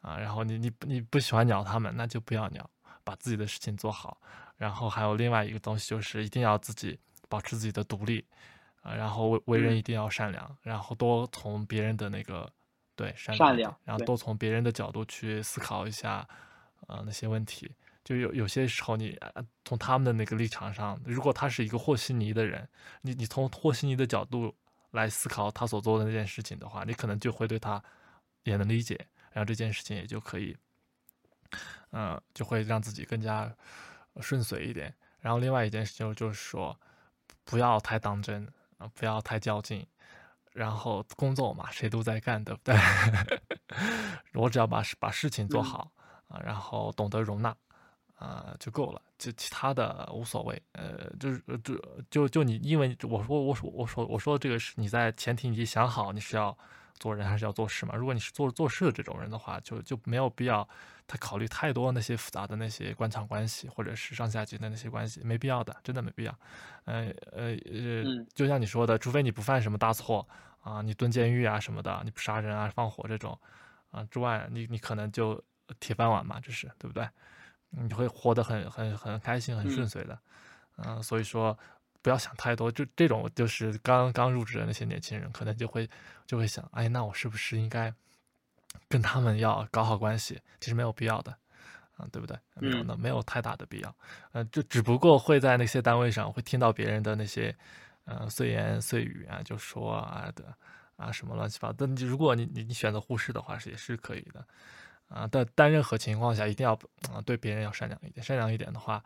[0.00, 0.18] 啊。
[0.18, 2.68] 然后你你你不喜欢鸟他们，那就不要鸟，
[3.04, 4.20] 把自己的事情做好。
[4.56, 6.98] 然后还有另外一个东西，就是一定要自己
[7.28, 8.24] 保持自己的独立
[8.82, 12.50] 啊，然后为为人一定要善良，然后多从别人的那个。
[12.94, 16.28] 对，善良，然后多从别人的角度去思考一下，
[16.88, 17.74] 呃，那些问题。
[18.04, 19.18] 就有有些时候，你
[19.64, 22.68] 从他们的那个立场上，如果他是一个和稀泥的人，
[23.02, 24.54] 你你从和稀泥的角度
[24.90, 27.82] 来思考他所做的那件事情的话，你可能就会对他
[28.44, 30.56] 也能理解，然后这件事情也就可以，
[31.90, 33.54] 嗯，就会让自己更加
[34.20, 34.94] 顺遂一点。
[35.20, 36.78] 然后另外一件事情就是说，
[37.44, 38.46] 不要太当真
[38.78, 39.86] 啊，不要太较劲。
[40.52, 42.76] 然后工作嘛，谁都在干，对不对？
[44.34, 45.90] 我只要把把事情做好
[46.28, 47.56] 啊，然后懂得容纳
[48.22, 50.62] 啊就够了，就其他的无所谓。
[50.72, 51.76] 呃，就是就
[52.10, 56.56] 就就你，因为我说我说我说我说这个是你在前提你想好你是要
[56.98, 57.96] 做人还是要做事嘛？
[57.96, 60.66] 如果你是做做事的这种人的话，就就没有必要
[61.08, 66.38] 他考虑太多那些复杂的那些官场关系或者是上下级的那些关系，没必要的，真的没必要。
[66.84, 70.26] 呃呃呃，就像你说的，除非你不犯什么大错
[70.60, 73.36] 啊，你蹲监狱啊什么的，你不杀人啊、放火这种
[73.90, 75.42] 啊之外，你你可能就
[75.80, 77.08] 铁饭碗嘛，这是对不对？
[77.72, 80.18] 你会活得很很很开心、很顺遂的。
[80.76, 81.58] 嗯，所以说
[82.00, 85.88] 不要想太多，就这种就是刚刚入职的那些年轻人，可能就会
[86.26, 87.92] 就会想，哎，那我是不是应该
[88.88, 90.40] 跟他们要搞好关系？
[90.60, 91.36] 其实没有必要的。
[91.98, 92.34] 啊，对不对？
[92.54, 93.94] 没有的，没有太大的必要。
[94.32, 97.54] 呃，就只不过会在那些单位上会听到别人的那些，
[98.06, 100.56] 呃，碎言碎语啊，就说啊的
[100.96, 101.74] 啊什么乱七八糟。
[101.80, 104.42] 但如果你你你选择忽视的话，是也是可以的。
[105.12, 106.72] 啊，但但任何情况下一定要
[107.12, 108.24] 啊对别人要善良一点。
[108.24, 109.02] 善良一点的话，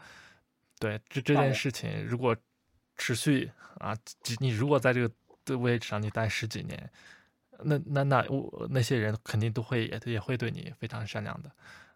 [0.79, 2.37] 对这这件事情如果
[2.97, 3.97] 持续啊，
[4.39, 6.91] 你如果在这个的位置上你待十几年，
[7.65, 11.51] 那那那我那些人肯定都会也也会对你非常善良的。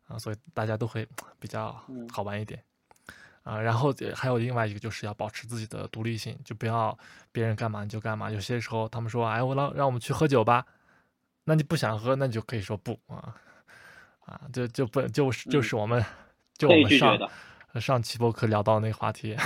[0.08, 1.06] 啊，所以大家都会
[1.38, 1.72] 比较
[2.11, 2.61] 好玩一点，
[3.44, 6.98] 啊，然后还有另外一个就是要保持自己的独立性，就不要
[7.30, 8.28] 别人干嘛你就干嘛。
[8.28, 10.66] 有些时候他们说，哎，我让让我们去喝酒吧，
[11.44, 13.32] 那你不想喝，那你就可以说不啊，
[14.30, 16.04] 啊，就就不就是就是我们
[16.54, 17.18] 就我们上
[17.80, 19.36] 上期播客聊到那个话题，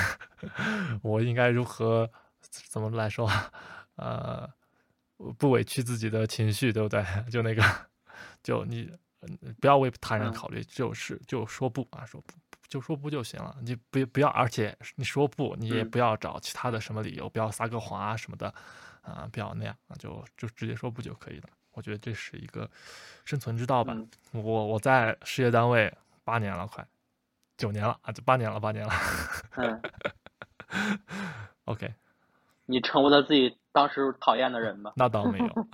[1.02, 2.10] 我应该如何
[2.68, 3.30] 怎么来说？
[3.96, 4.46] 呃，
[5.38, 7.02] 不委屈自己的情绪，对不对？
[7.30, 7.62] 就那个，
[8.42, 8.90] 就你
[9.60, 12.34] 不要为他人考虑，就是就说不啊，说不
[12.68, 13.56] 就说不就行了。
[13.62, 18.52] 你不不要，而且你说不，你也不要找其他的什么理由，不要撒个谎啊什么的
[19.00, 21.48] 啊，不要那样啊，就就直接说不就可以了。
[21.74, 22.68] 我觉得这是一个
[23.24, 23.96] 生存之道吧。
[24.32, 25.92] 我我在事业单位
[26.24, 26.86] 八年了，快
[27.56, 28.92] 九年了啊，就八年了，八年了。
[29.56, 29.82] 嗯。
[31.66, 31.94] OK。
[32.66, 34.90] 你成为了自己当时讨厌的人吗？
[34.96, 35.68] 那倒没有，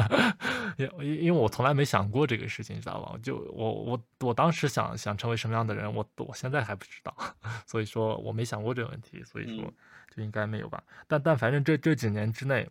[0.78, 3.18] 因因因为我从来没想过这个事情，你知道吧？
[3.22, 7.14] 就我我我当时想想成为什么样的人，我我现在还不知道，
[7.66, 9.70] 所以说我没想过这个问题，所以说
[10.14, 10.82] 就应该没有吧。
[11.06, 12.68] 但但反正这这几年之内。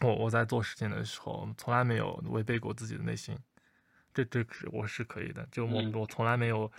[0.00, 3.36] 我我在做事情的时候，从来没有违背过自己的内心，
[4.12, 5.46] 这这是我是可以的。
[5.50, 6.70] 就我我从来没有，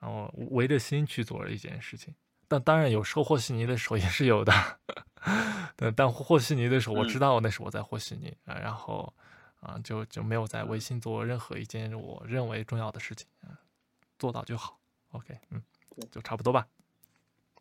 [0.00, 2.14] 然后围着心去做了一件事情。
[2.48, 4.52] 但当然有时候和稀泥的时候也是有的，
[5.76, 8.54] 但但和稀泥的时候，我知道那是我在和稀泥啊。
[8.58, 9.12] 然后
[9.60, 13.28] 啊，就就没有在违心做任何一件我认为重要的事情，
[14.18, 14.80] 做到就好。
[15.10, 15.62] OK，嗯，
[16.10, 16.66] 就差不多吧。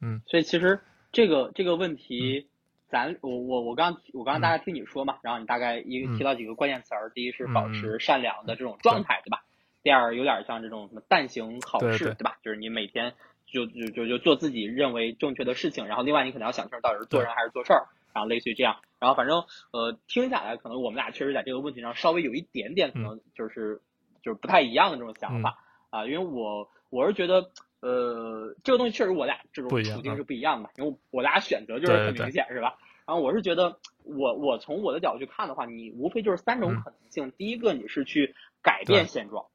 [0.01, 0.79] 嗯，所以其实
[1.11, 2.49] 这个这个问题。
[2.89, 9.43] 咱我我我刚我刚刚大概听你说嘛，然后你大概一个提到几个关键词儿，第一是保持善良的这种状态，对吧？
[9.83, 12.23] 第二有点像这种什么但行好事，对。
[12.23, 12.37] 吧？
[12.43, 13.13] 就是你每天
[13.45, 23.81] 就就就就做自己认为正确的事情，然后另外你可能要想清楚到底是做人还是做事儿，然后类似于这样，然后反正呃听下来可能我们俩确实在这个问题上稍微有一点点可能就是
[24.23, 25.57] 就是不太一样的这种想法
[25.89, 27.51] 啊，因为我我是觉得。
[27.79, 32.77] 呃，这个东西确实我俩这种处境是不一样的，因为我俩选择就是很明显，是吧？
[33.05, 37.31] 然后我是觉得，我我从我的角度去看的话，你无非就是三种可能性。
[37.37, 39.45] 第一个，你是去改变现状，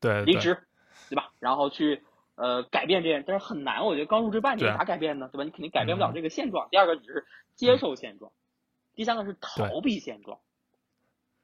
[0.00, 0.58] 对，离职，
[1.08, 1.32] 对吧？
[1.38, 2.02] 然后去
[2.34, 3.86] 呃改变这件，但是很难。
[3.86, 5.30] 我觉得刚入职半年，咋改变呢？
[5.32, 5.44] 对吧？
[5.44, 6.68] 你肯定改变不了这个现状。
[6.70, 7.24] 第二个，你是
[7.54, 8.32] 接受现状；
[8.94, 10.40] 第三个是逃避现状，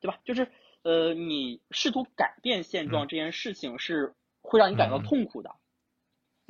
[0.01, 0.19] 对吧？
[0.25, 0.49] 就是
[0.83, 5.55] 呃，你试图改变现状这件事情是会让你感到痛苦的。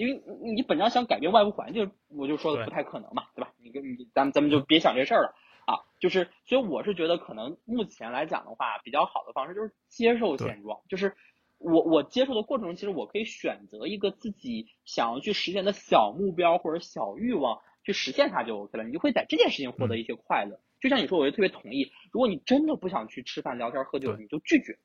[0.00, 0.22] 因为
[0.54, 3.52] 你本来想改变外部环境，我就说的不太可能嘛，对吧？
[3.62, 5.34] 你跟你咱们咱们就别想这事儿了
[5.66, 5.84] 啊！
[5.98, 10.80] 就是，所以我是觉得，可能目前来讲的话，比较好的方式就是接受现状。
[10.88, 11.14] 就是
[11.58, 18.84] 我我接受的过程中，其实我可以选择一个自己想要去实现的小目标或者小欲望，去实现它就 OK 了。
[18.84, 20.60] 你就会在这件事情获得一些快乐。
[20.80, 21.92] 就像你说，我就特别同意。
[22.10, 24.78] 如果你真的不想去吃饭、聊天、喝酒，你就拒绝，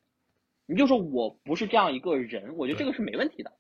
[0.66, 2.58] 你就说我不是这样一个人。
[2.58, 3.54] 我觉得这个是没问题的。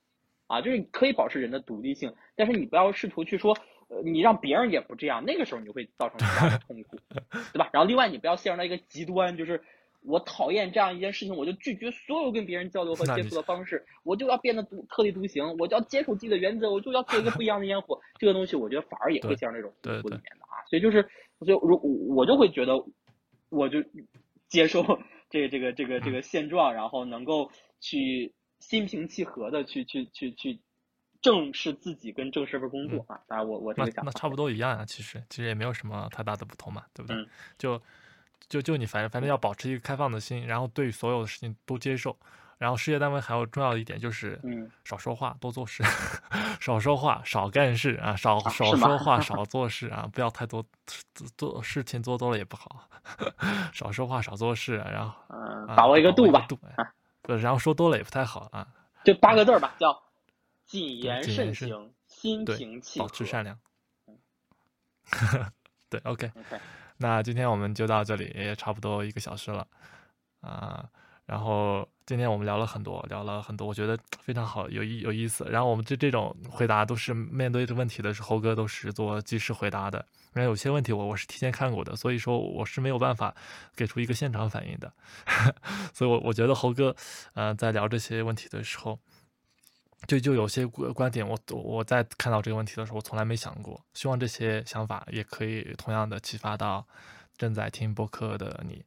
[0.47, 6.97] 啊，就是你可以保持人的独立性，但是你不要试图去说，呃，你让别人也不这样，那个时候你就会造成很大的痛苦，
[7.53, 7.69] 对吧？
[7.73, 9.61] 然后另外你不要陷入到一个极端，就是
[10.01, 17.99] 我讨厌这样一件事情，我就拒绝所有跟别人交流和接触的方式，我就要变得独特立独行，我就要坚守自己的原则，我就要做一个不一样的烟火。
[18.19, 20.61] 这个东西我觉得反而也会陷入那种痛苦里面的啊。
[20.69, 21.07] 所以就是，
[21.45, 22.73] 就如我就会觉得，
[23.49, 23.83] 我就
[24.47, 24.83] 接受
[25.29, 28.33] 这个这个这个这个现状，然后能够去。
[28.67, 30.59] 心平气和的去去去去
[31.21, 33.19] 正视自己跟正视份工作啊！
[33.27, 37.27] 当然，我我这个想那差不多一样啊，其实其实也没有什么太大的不同嘛，对不对？
[37.59, 37.79] 就
[38.49, 42.17] 就就你反正反正要保持一个开放的心，然后对所有的事情都接受。
[42.57, 45.83] 然后事业单位还有重要的一点就是，嗯，少说话多做事，
[46.59, 50.65] 少说话少干事啊，少少说话 少做事啊，不要太多
[51.37, 52.89] 做事情做多了也不好，
[53.73, 56.47] 少说话少做事，然后嗯，把握一个度吧。
[57.27, 58.67] 然后说多了也不太好啊，
[59.03, 60.03] 就八个字儿吧，叫
[60.65, 63.57] 谨言慎行，心平气和，保持善良。
[65.89, 66.31] 对，OK，
[66.97, 69.67] 那今天我们就到这里，也差不多一个小时了
[70.41, 70.89] 啊。
[71.25, 75.43] 然后今天我们聊了很多，聊了很多，我觉得非常好，有意有意思。
[75.49, 80.05] 然后我们这这种回答都是面对这问题的时候，猴哥都是做及时回答的。
[80.31, 83.33] 然后有些问题我我是提前看过的，所以说我是没有办法
[83.75, 84.93] 给出一个现场反应的。
[85.95, 86.95] 所以，我我觉得猴哥，
[87.33, 88.99] 呃，在聊这些问题的时候，
[90.05, 93.83] 就就有些观点，我我在看到这个问题的时候，我从来没想过。
[93.95, 96.85] 希望这些想法也可以同样的启发到
[97.35, 98.85] 正在听播客的你。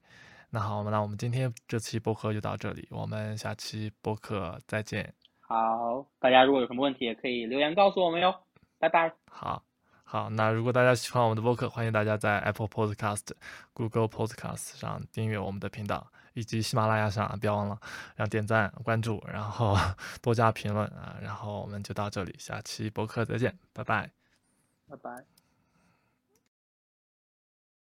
[0.51, 5.13] 那好，那我们今天这期播客就到这里，我们下期播客再见。
[5.41, 8.35] 好，大家如果有什么问题，也可以留言告诉我们哟。
[8.79, 9.13] 拜拜。
[9.31, 9.63] 好，
[10.05, 13.31] 好，那如果大家喜欢我们的播客，欢迎大家在 Apple Podcast、
[13.75, 17.79] Google Podcast 上订阅我们的频道，以及喜马拉雅上，不要忘了
[18.17, 19.77] 让点赞、关注，然后
[20.23, 21.19] 多加评论啊。
[21.21, 24.11] 然后我们就到这里，下期播客再见，拜拜。
[24.89, 25.38] 拜拜。